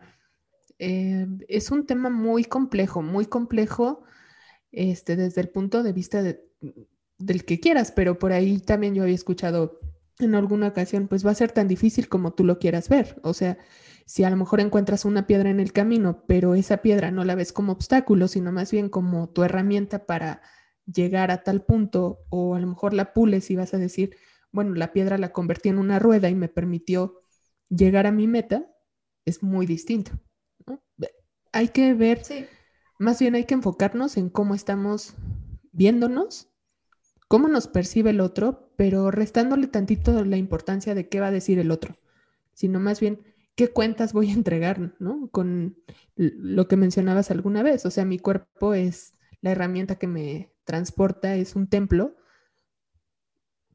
Eh, 0.80 1.28
es 1.48 1.72
un 1.72 1.86
tema 1.86 2.10
muy 2.10 2.44
complejo, 2.44 3.02
muy 3.02 3.28
complejo 3.28 4.04
este, 4.72 5.16
desde 5.16 5.42
el 5.42 5.50
punto 5.50 5.84
de 5.84 5.94
vista 5.94 6.22
del 7.18 7.46
que 7.46 7.60
quieras, 7.60 7.92
pero 7.92 8.20
por 8.20 8.32
ahí 8.34 8.60
también 8.60 8.96
yo 8.96 9.04
había 9.04 9.16
escuchado 9.16 9.80
en 10.20 10.36
alguna 10.36 10.68
ocasión, 10.68 11.08
pues 11.08 11.26
va 11.26 11.32
a 11.32 11.36
ser 11.36 11.52
tan 11.52 11.68
difícil 11.68 12.08
como 12.08 12.34
tú 12.34 12.44
lo 12.44 12.60
quieras 12.60 12.90
ver. 12.90 13.20
O 13.24 13.34
sea, 13.34 13.58
si 14.06 14.24
a 14.24 14.30
lo 14.30 14.38
mejor 14.38 14.60
encuentras 14.60 15.04
una 15.06 15.28
piedra 15.28 15.50
en 15.50 15.60
el 15.60 15.74
camino, 15.74 16.24
pero 16.28 16.56
esa 16.56 16.78
piedra 16.78 17.12
no 17.12 17.24
la 17.24 17.36
ves 17.36 17.52
como 17.52 17.74
obstáculo, 17.74 18.28
sino 18.28 18.52
más 18.52 18.72
bien 18.72 18.90
como 18.90 19.30
tu 19.30 19.44
herramienta 19.44 20.06
para 20.06 20.42
llegar 20.86 21.32
a 21.32 21.44
tal 21.44 21.66
punto, 21.66 22.20
o 22.30 22.56
a 22.56 22.60
lo 22.60 22.68
mejor 22.68 22.94
la 22.94 23.14
pules 23.14 23.50
y 23.52 23.56
vas 23.56 23.74
a 23.74 23.78
decir, 23.78 24.16
bueno, 24.52 24.74
la 24.76 24.94
piedra 24.94 25.18
la 25.18 25.34
convertí 25.34 25.70
en 25.70 25.80
una 25.80 26.00
rueda 26.00 26.30
y 26.30 26.36
me 26.36 26.48
permitió 26.48 27.22
llegar 27.70 28.08
a 28.08 28.12
mi 28.12 28.28
meta, 28.28 28.66
es 29.26 29.44
muy 29.44 29.66
distinto. 29.66 30.12
Hay 31.52 31.70
que 31.70 31.94
ver, 31.94 32.22
más 33.00 33.20
bien 33.20 33.36
hay 33.36 33.46
que 33.46 33.56
enfocarnos 33.56 34.18
en 34.18 34.30
cómo 34.30 34.56
estamos 34.56 35.16
viéndonos, 35.72 36.55
cómo 37.36 37.50
nos 37.50 37.68
percibe 37.68 38.12
el 38.12 38.22
otro, 38.22 38.72
pero 38.78 39.12
restándole 39.12 39.68
tantito 39.68 40.24
la 40.24 40.38
importancia 40.38 40.96
de 40.96 41.10
qué 41.10 41.20
va 41.20 41.28
a 41.28 41.32
decir 41.32 41.60
el 41.60 41.70
otro, 41.70 41.98
sino 42.54 42.80
más 42.80 43.02
bien 43.02 43.20
qué 43.56 43.74
cuentas 43.74 44.14
voy 44.14 44.30
a 44.30 44.34
entregar, 44.34 44.96
¿no? 45.00 45.30
Con 45.32 45.78
lo 46.16 46.70
que 46.70 46.78
mencionabas 46.78 47.32
alguna 47.32 47.62
vez, 47.62 47.86
o 47.86 47.92
sea, 47.92 48.06
mi 48.06 48.20
cuerpo 48.20 48.74
es 48.74 49.16
la 49.42 49.52
herramienta 49.52 49.96
que 49.96 50.08
me 50.08 50.54
transporta, 50.64 51.36
es 51.36 51.58
un 51.58 51.68
templo, 51.68 52.16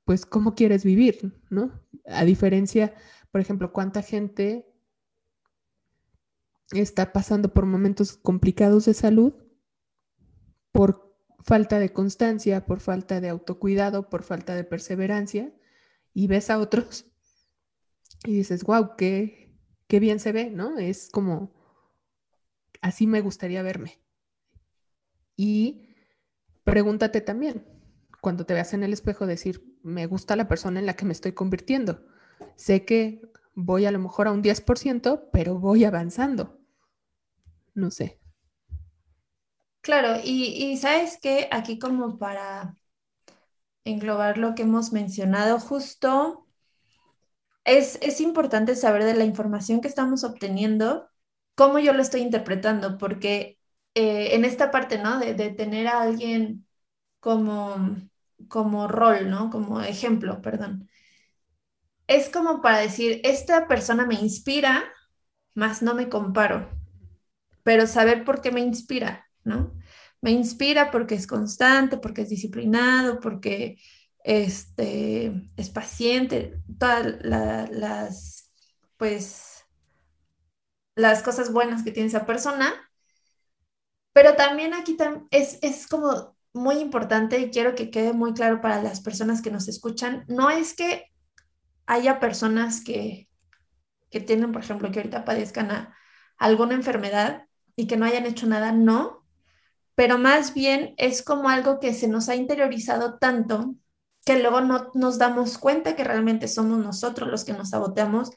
pues 0.06 0.24
cómo 0.24 0.54
quieres 0.54 0.82
vivir, 0.82 1.38
¿no? 1.50 1.82
A 2.06 2.24
diferencia, 2.24 2.94
por 3.30 3.42
ejemplo, 3.42 3.74
cuánta 3.74 4.00
gente 4.00 4.72
está 6.72 7.12
pasando 7.12 7.52
por 7.52 7.66
momentos 7.66 8.16
complicados 8.16 8.86
de 8.86 8.94
salud 8.94 9.34
por 10.72 11.09
falta 11.42 11.78
de 11.78 11.92
constancia, 11.92 12.66
por 12.66 12.80
falta 12.80 13.20
de 13.20 13.28
autocuidado, 13.28 14.08
por 14.08 14.22
falta 14.22 14.54
de 14.54 14.64
perseverancia, 14.64 15.52
y 16.12 16.26
ves 16.26 16.50
a 16.50 16.58
otros 16.58 17.06
y 18.24 18.34
dices, 18.34 18.64
wow, 18.64 18.96
qué, 18.96 19.58
qué 19.86 20.00
bien 20.00 20.20
se 20.20 20.32
ve, 20.32 20.50
¿no? 20.50 20.78
Es 20.78 21.08
como, 21.10 21.52
así 22.80 23.06
me 23.06 23.20
gustaría 23.20 23.62
verme. 23.62 24.00
Y 25.36 25.94
pregúntate 26.64 27.20
también, 27.20 27.66
cuando 28.20 28.44
te 28.44 28.54
veas 28.54 28.74
en 28.74 28.82
el 28.82 28.92
espejo, 28.92 29.26
decir, 29.26 29.78
me 29.82 30.06
gusta 30.06 30.36
la 30.36 30.48
persona 30.48 30.78
en 30.80 30.86
la 30.86 30.94
que 30.94 31.06
me 31.06 31.12
estoy 31.12 31.32
convirtiendo. 31.32 32.06
Sé 32.56 32.84
que 32.84 33.22
voy 33.54 33.86
a 33.86 33.90
lo 33.90 33.98
mejor 33.98 34.28
a 34.28 34.32
un 34.32 34.42
10%, 34.42 35.30
pero 35.32 35.58
voy 35.58 35.84
avanzando. 35.84 36.58
No 37.74 37.90
sé. 37.90 38.19
Claro, 39.82 40.20
y, 40.22 40.76
sabes 40.78 41.18
que 41.20 41.48
aquí 41.50 41.78
como 41.78 42.18
para 42.18 42.76
englobar 43.84 44.38
lo 44.38 44.54
que 44.54 44.62
hemos 44.62 44.92
mencionado, 44.92 45.58
justo 45.60 46.46
es, 47.64 48.20
importante 48.20 48.74
saber 48.76 49.04
de 49.04 49.14
la 49.14 49.24
información 49.24 49.80
que 49.80 49.88
estamos 49.88 50.24
obteniendo, 50.24 51.08
cómo 51.54 51.78
yo 51.78 51.92
lo 51.92 52.02
estoy 52.02 52.22
interpretando, 52.22 52.98
porque 52.98 53.58
eh, 53.94 54.34
en 54.34 54.44
esta 54.44 54.70
parte, 54.70 54.98
¿no? 54.98 55.18
De, 55.18 55.34
tener 55.50 55.86
a 55.88 56.02
alguien 56.02 56.66
como, 57.20 57.76
como 58.48 58.88
rol, 58.88 59.30
¿no? 59.30 59.50
Como 59.50 59.80
ejemplo, 59.82 60.42
perdón. 60.42 60.88
Es 62.06 62.28
como 62.28 62.60
para 62.60 62.78
decir, 62.78 63.20
esta 63.24 63.68
persona 63.68 64.04
me 64.06 64.14
inspira, 64.16 64.84
más 65.54 65.82
no 65.82 65.94
me 65.94 66.08
comparo, 66.08 66.68
pero 67.62 67.86
saber 67.86 68.24
por 68.24 68.40
qué 68.42 68.52
me 68.52 68.60
inspira, 68.60 69.29
¿no? 69.44 69.74
Me 70.20 70.30
inspira 70.32 70.90
porque 70.90 71.14
es 71.14 71.26
constante, 71.26 71.96
porque 71.98 72.22
es 72.22 72.28
disciplinado, 72.28 73.20
porque 73.20 73.78
este, 74.24 75.50
es 75.56 75.70
paciente, 75.70 76.62
todas 76.78 77.16
las, 77.22 78.52
pues, 78.96 79.64
las 80.94 81.22
cosas 81.22 81.52
buenas 81.52 81.82
que 81.82 81.92
tiene 81.92 82.08
esa 82.08 82.26
persona. 82.26 82.74
Pero 84.12 84.34
también 84.36 84.74
aquí 84.74 84.96
es, 85.30 85.58
es 85.62 85.86
como 85.86 86.36
muy 86.52 86.76
importante 86.76 87.38
y 87.38 87.50
quiero 87.50 87.74
que 87.74 87.90
quede 87.90 88.12
muy 88.12 88.34
claro 88.34 88.60
para 88.60 88.82
las 88.82 89.00
personas 89.00 89.40
que 89.40 89.50
nos 89.50 89.68
escuchan, 89.68 90.24
no 90.28 90.50
es 90.50 90.74
que 90.74 91.06
haya 91.86 92.20
personas 92.20 92.82
que, 92.82 93.28
que 94.10 94.20
tienen, 94.20 94.52
por 94.52 94.62
ejemplo, 94.62 94.90
que 94.90 94.98
ahorita 94.98 95.24
padezcan 95.24 95.92
alguna 96.38 96.74
enfermedad 96.74 97.46
y 97.76 97.86
que 97.86 97.96
no 97.96 98.04
hayan 98.04 98.26
hecho 98.26 98.46
nada, 98.46 98.72
no, 98.72 99.19
pero 100.00 100.16
más 100.16 100.54
bien 100.54 100.94
es 100.96 101.20
como 101.20 101.50
algo 101.50 101.78
que 101.78 101.92
se 101.92 102.08
nos 102.08 102.30
ha 102.30 102.34
interiorizado 102.34 103.18
tanto 103.18 103.74
que 104.24 104.38
luego 104.38 104.62
no 104.62 104.90
nos 104.94 105.18
damos 105.18 105.58
cuenta 105.58 105.94
que 105.94 106.04
realmente 106.04 106.48
somos 106.48 106.78
nosotros 106.78 107.28
los 107.28 107.44
que 107.44 107.52
nos 107.52 107.68
saboteamos 107.68 108.30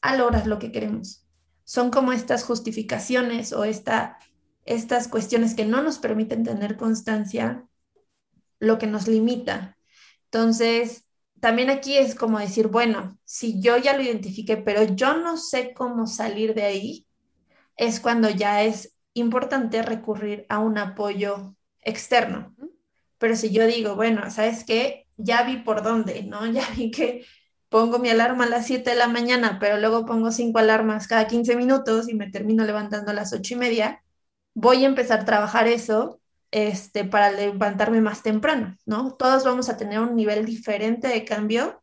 a 0.00 0.14
lograr 0.14 0.46
lo 0.46 0.60
que 0.60 0.70
queremos. 0.70 1.26
Son 1.64 1.90
como 1.90 2.12
estas 2.12 2.44
justificaciones 2.44 3.52
o 3.52 3.64
esta, 3.64 4.20
estas 4.64 5.08
cuestiones 5.08 5.56
que 5.56 5.64
no 5.64 5.82
nos 5.82 5.98
permiten 5.98 6.44
tener 6.44 6.76
constancia, 6.76 7.66
lo 8.60 8.78
que 8.78 8.86
nos 8.86 9.08
limita. 9.08 9.76
Entonces, 10.26 11.04
también 11.40 11.68
aquí 11.68 11.96
es 11.96 12.14
como 12.14 12.38
decir, 12.38 12.68
bueno, 12.68 13.18
si 13.24 13.60
yo 13.60 13.76
ya 13.76 13.96
lo 13.96 14.04
identifiqué, 14.04 14.56
pero 14.56 14.84
yo 14.84 15.16
no 15.16 15.36
sé 15.36 15.74
cómo 15.74 16.06
salir 16.06 16.54
de 16.54 16.62
ahí, 16.62 17.08
es 17.76 17.98
cuando 17.98 18.30
ya 18.30 18.62
es 18.62 18.94
importante 19.18 19.82
recurrir 19.82 20.46
a 20.48 20.58
un 20.58 20.78
apoyo 20.78 21.54
externo. 21.80 22.54
Pero 23.18 23.36
si 23.36 23.50
yo 23.50 23.66
digo, 23.66 23.96
bueno, 23.96 24.30
¿sabes 24.30 24.64
qué? 24.64 25.08
ya 25.18 25.42
vi 25.42 25.58
por 25.58 25.82
dónde, 25.82 26.22
¿no? 26.22 26.46
Ya 26.52 26.66
vi 26.76 26.90
que 26.90 27.26
pongo 27.68 27.98
mi 27.98 28.08
alarma 28.08 28.44
a 28.44 28.48
las 28.48 28.66
7 28.66 28.90
de 28.90 28.96
la 28.96 29.08
mañana, 29.08 29.58
pero 29.60 29.78
luego 29.78 30.06
pongo 30.06 30.30
cinco 30.32 30.58
alarmas 30.58 31.06
cada 31.06 31.26
15 31.26 31.56
minutos 31.56 32.08
y 32.08 32.14
me 32.14 32.30
termino 32.30 32.64
levantando 32.64 33.10
a 33.10 33.14
las 33.14 33.32
ocho 33.34 33.54
y 33.54 33.56
media, 33.58 34.02
voy 34.54 34.84
a 34.84 34.86
empezar 34.88 35.20
a 35.20 35.24
trabajar 35.26 35.68
eso 35.68 36.20
este, 36.50 37.04
para 37.04 37.30
levantarme 37.30 38.00
más 38.00 38.22
temprano, 38.22 38.76
¿no? 38.86 39.14
Todos 39.14 39.44
vamos 39.44 39.68
a 39.68 39.76
tener 39.76 40.00
un 40.00 40.16
nivel 40.16 40.46
diferente 40.46 41.08
de 41.08 41.24
cambio 41.24 41.82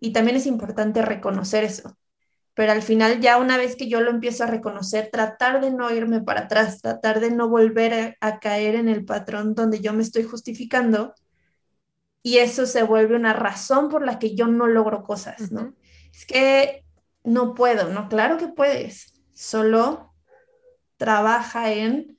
y 0.00 0.12
también 0.12 0.36
es 0.36 0.46
importante 0.46 1.02
reconocer 1.02 1.64
eso. 1.64 1.96
Pero 2.58 2.72
al 2.72 2.82
final 2.82 3.20
ya 3.20 3.38
una 3.38 3.56
vez 3.56 3.76
que 3.76 3.88
yo 3.88 4.00
lo 4.00 4.10
empiezo 4.10 4.42
a 4.42 4.48
reconocer, 4.48 5.10
tratar 5.12 5.60
de 5.60 5.70
no 5.70 5.94
irme 5.94 6.22
para 6.22 6.40
atrás, 6.40 6.82
tratar 6.82 7.20
de 7.20 7.30
no 7.30 7.48
volver 7.48 8.16
a 8.20 8.40
caer 8.40 8.74
en 8.74 8.88
el 8.88 9.04
patrón 9.04 9.54
donde 9.54 9.78
yo 9.78 9.92
me 9.92 10.02
estoy 10.02 10.24
justificando 10.24 11.14
y 12.20 12.38
eso 12.38 12.66
se 12.66 12.82
vuelve 12.82 13.14
una 13.14 13.32
razón 13.32 13.88
por 13.88 14.04
la 14.04 14.18
que 14.18 14.34
yo 14.34 14.48
no 14.48 14.66
logro 14.66 15.04
cosas, 15.04 15.52
¿no? 15.52 15.76
Es 16.12 16.26
que 16.26 16.84
no 17.22 17.54
puedo, 17.54 17.90
¿no? 17.90 18.08
Claro 18.08 18.38
que 18.38 18.48
puedes, 18.48 19.14
solo 19.34 20.12
trabaja 20.96 21.72
en, 21.72 22.18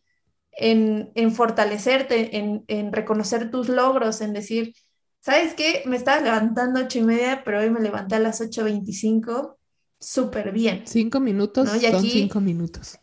en, 0.53 1.11
en 1.15 1.33
fortalecerte, 1.33 2.37
en, 2.37 2.63
en, 2.69 2.93
reconocer 2.93 3.51
tus 3.51 3.67
logros, 3.67 4.21
en 4.21 4.31
decir, 4.31 4.73
¿sabes 5.19 5.53
qué? 5.53 5.83
Me 5.85 5.97
estaba 5.97 6.21
levantando 6.21 6.79
a 6.79 6.83
ocho 6.83 6.99
y 6.99 7.03
media, 7.03 7.41
pero 7.43 7.59
hoy 7.59 7.69
me 7.69 7.81
levanté 7.81 8.15
a 8.15 8.19
las 8.19 8.39
8.25, 8.39 9.58
súper 9.99 10.51
bien. 10.51 10.85
Cinco 10.85 11.21
minutos 11.21 11.69
¿no? 11.69 11.79
son 11.79 12.09
cinco 12.09 12.41
minutos. 12.41 12.99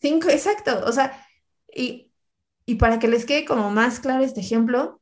Cinco, 0.00 0.28
exacto, 0.30 0.82
o 0.86 0.92
sea, 0.92 1.26
y, 1.74 2.12
y 2.66 2.76
para 2.76 2.98
que 2.98 3.08
les 3.08 3.26
quede 3.26 3.44
como 3.44 3.70
más 3.70 4.00
claro 4.00 4.24
este 4.24 4.40
ejemplo, 4.40 5.00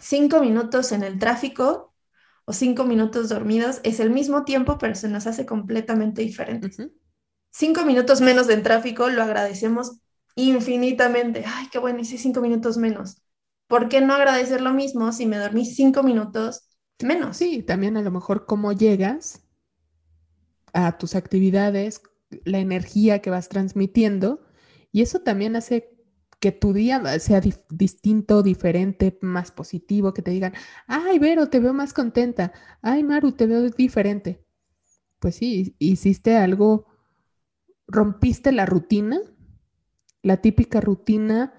cinco 0.00 0.40
minutos 0.40 0.92
en 0.92 1.02
el 1.04 1.18
tráfico 1.18 1.94
o 2.46 2.52
cinco 2.54 2.84
minutos 2.84 3.28
dormidos 3.30 3.80
es 3.84 4.00
el 4.00 4.10
mismo 4.10 4.44
tiempo, 4.44 4.78
pero 4.78 4.94
se 4.96 5.08
nos 5.08 5.26
hace 5.26 5.46
completamente 5.46 6.22
diferente. 6.22 6.70
Cinco 7.52 7.84
minutos 7.84 8.20
menos 8.20 8.48
en 8.50 8.62
tráfico 8.62 9.08
lo 9.10 9.22
agradecemos 9.22 10.00
infinitamente. 10.36 11.44
Ay, 11.46 11.68
qué 11.72 11.78
bueno, 11.78 12.00
hice 12.00 12.18
cinco 12.18 12.40
minutos 12.40 12.78
menos. 12.78 13.22
¿Por 13.68 13.88
qué 13.88 14.00
no 14.02 14.14
agradecer 14.14 14.60
lo 14.60 14.72
mismo 14.72 15.12
si 15.12 15.26
me 15.26 15.38
dormí 15.38 15.66
cinco 15.66 16.02
minutos 16.02 16.68
menos? 17.00 17.38
Sí, 17.38 17.62
también 17.64 17.96
a 17.96 18.02
lo 18.02 18.10
mejor 18.12 18.46
cómo 18.46 18.72
llegas 18.72 19.41
a 20.72 20.98
tus 20.98 21.14
actividades, 21.14 22.02
la 22.44 22.58
energía 22.58 23.20
que 23.20 23.30
vas 23.30 23.48
transmitiendo, 23.48 24.40
y 24.90 25.02
eso 25.02 25.20
también 25.20 25.56
hace 25.56 25.92
que 26.40 26.50
tu 26.50 26.72
día 26.72 27.00
sea 27.20 27.40
distinto, 27.70 28.42
diferente, 28.42 29.16
más 29.22 29.52
positivo, 29.52 30.12
que 30.12 30.22
te 30.22 30.32
digan, 30.32 30.52
ay, 30.88 31.18
Vero, 31.20 31.48
te 31.48 31.60
veo 31.60 31.72
más 31.72 31.92
contenta, 31.92 32.52
ay, 32.82 33.04
Maru, 33.04 33.32
te 33.32 33.46
veo 33.46 33.70
diferente. 33.70 34.44
Pues 35.20 35.36
sí, 35.36 35.76
hiciste 35.78 36.36
algo, 36.36 36.86
rompiste 37.86 38.50
la 38.50 38.66
rutina, 38.66 39.20
la 40.22 40.38
típica 40.38 40.80
rutina 40.80 41.54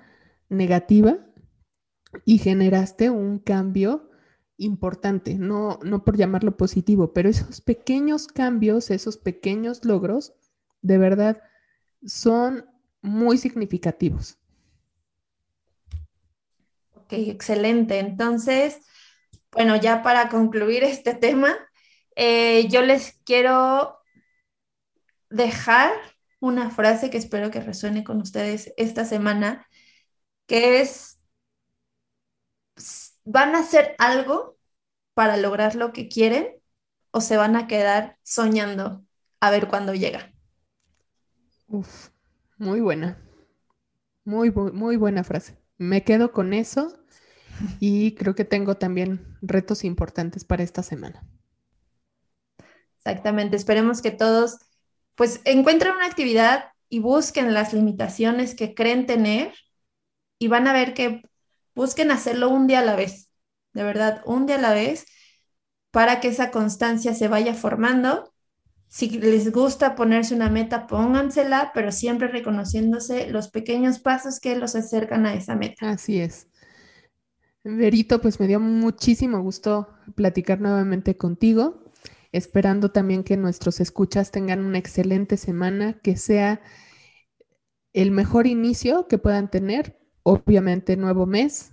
negativa 0.50 1.18
y 2.26 2.40
generaste 2.40 3.10
un 3.10 3.40
cambio 3.40 4.10
importante, 4.64 5.36
no, 5.36 5.80
no 5.84 6.04
por 6.04 6.18
llamarlo 6.18 6.58
positivo, 6.58 7.14
pero 7.14 7.30
esos 7.30 7.62
pequeños 7.62 8.28
cambios, 8.28 8.92
esos 8.92 9.18
pequeños 9.18 9.86
logros, 9.86 10.34
de 10.82 10.98
verdad, 10.98 11.42
son 12.06 12.66
muy 13.02 13.38
significativos. 13.38 14.38
Ok, 16.96 17.14
excelente. 17.14 18.00
Entonces, 18.00 18.80
bueno, 19.52 19.76
ya 19.76 20.02
para 20.02 20.30
concluir 20.30 20.84
este 20.84 21.14
tema, 21.14 21.56
eh, 22.16 22.68
yo 22.70 22.82
les 22.82 23.20
quiero 23.24 23.98
dejar 25.30 25.92
una 26.40 26.70
frase 26.70 27.10
que 27.10 27.18
espero 27.18 27.52
que 27.52 27.62
resuene 27.62 28.04
con 28.04 28.22
ustedes 28.22 28.74
esta 28.78 29.06
semana, 29.06 29.68
que 30.46 30.82
es, 30.82 31.20
¿van 33.24 33.56
a 33.56 33.60
hacer 33.60 33.96
algo 33.98 34.53
para 35.14 35.38
lograr 35.38 35.76
lo 35.76 35.94
que 35.94 36.08
quieren 36.08 36.48
o 37.12 37.22
se 37.22 37.38
van 37.38 37.56
a 37.56 37.68
quedar 37.68 38.18
soñando 38.24 39.06
a 39.40 39.52
ver 39.52 39.68
cuándo 39.68 39.94
llega? 39.94 40.34
Uf, 41.68 42.10
muy 42.58 42.82
buena. 42.82 43.20
Muy, 44.26 44.52
muy 44.52 44.96
buena 44.96 45.24
frase. 45.24 45.58
Me 45.78 46.04
quedo 46.04 46.32
con 46.32 46.54
eso 46.54 46.98
y 47.80 48.16
creo 48.16 48.36
que 48.36 48.46
tengo 48.46 48.78
también 48.78 49.38
retos 49.42 49.84
importantes 49.84 50.46
para 50.46 50.64
esta 50.64 50.84
semana. 50.84 51.24
Exactamente. 52.98 53.58
Esperemos 53.58 54.02
que 54.02 54.12
todos 54.12 54.58
pues 55.16 55.42
encuentren 55.46 55.94
una 55.94 56.06
actividad 56.06 56.72
y 56.90 57.00
busquen 57.00 57.54
las 57.54 57.74
limitaciones 57.74 58.56
que 58.56 58.74
creen 58.74 59.06
tener 59.06 59.54
y 60.40 60.48
van 60.48 60.68
a 60.68 60.74
ver 60.74 60.94
que 60.94 61.22
busquen 61.76 62.12
hacerlo 62.12 62.50
un 62.50 62.68
día 62.68 62.80
a 62.80 62.86
la 62.86 62.96
vez, 62.96 63.30
de 63.74 63.84
verdad, 63.84 64.22
un 64.26 64.46
día 64.46 64.58
a 64.58 64.62
la 64.62 64.74
vez, 64.74 65.06
para 65.92 66.20
que 66.20 66.30
esa 66.30 66.52
constancia 66.52 67.14
se 67.14 67.28
vaya 67.28 67.54
formando 67.54 68.34
si 68.94 69.10
les 69.10 69.52
gusta 69.52 69.96
ponerse 69.96 70.36
una 70.36 70.52
meta, 70.52 70.86
póngansela, 70.86 71.72
pero 71.74 71.92
siempre 71.92 72.28
reconociéndose 72.28 73.28
los 73.28 73.50
pequeños 73.50 73.98
pasos 73.98 74.40
que 74.40 74.56
los 74.56 74.76
acercan 74.76 75.26
a 75.26 75.34
esa 75.34 75.56
meta. 75.56 75.90
Así 75.90 76.20
es. 76.20 76.48
Verito, 77.64 78.22
pues 78.22 78.40
me 78.40 78.46
dio 78.46 78.60
muchísimo 78.60 79.42
gusto 79.42 79.88
platicar 80.14 80.62
nuevamente 80.62 81.18
contigo, 81.18 81.92
esperando 82.32 82.92
también 82.92 83.24
que 83.24 83.36
nuestros 83.36 83.80
escuchas 83.80 84.30
tengan 84.30 84.64
una 84.64 84.78
excelente 84.78 85.38
semana, 85.38 86.00
que 86.04 86.16
sea 86.16 86.62
el 87.94 88.12
mejor 88.12 88.46
inicio 88.46 89.08
que 89.08 89.18
puedan 89.18 89.50
tener, 89.50 89.98
obviamente 90.22 90.98
nuevo 90.98 91.26
mes, 91.26 91.73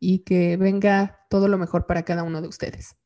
y 0.00 0.20
que 0.20 0.56
venga 0.56 1.20
todo 1.30 1.48
lo 1.48 1.58
mejor 1.58 1.86
para 1.86 2.04
cada 2.04 2.22
uno 2.22 2.40
de 2.40 2.48
ustedes. 2.48 2.96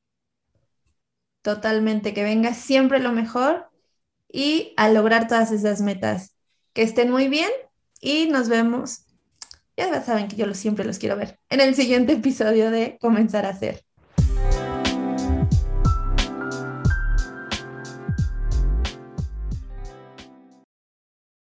Totalmente, 1.43 2.15
que 2.15 2.23
venga 2.23 2.55
siempre 2.55 3.01
lo 3.01 3.13
mejor 3.13 3.69
y 4.29 4.75
a 4.77 4.89
lograr 4.89 5.29
todas 5.29 5.53
esas 5.53 5.81
metas. 5.81 6.37
Que 6.73 6.83
estén 6.83 7.11
muy 7.11 7.29
bien 7.29 7.51
y 8.01 8.29
nos 8.29 8.49
vemos. 8.49 9.05
Ya 9.77 10.03
saben 10.03 10.29
que 10.29 10.37
yo 10.37 10.53
siempre 10.55 10.85
los 10.85 10.99
quiero 10.99 11.17
ver 11.17 11.39
en 11.49 11.61
el 11.61 11.75
siguiente 11.75 12.13
episodio 12.15 12.71
de 12.71 12.99
Comenzar 13.01 13.47
a 13.47 13.51
hacer. 13.51 13.85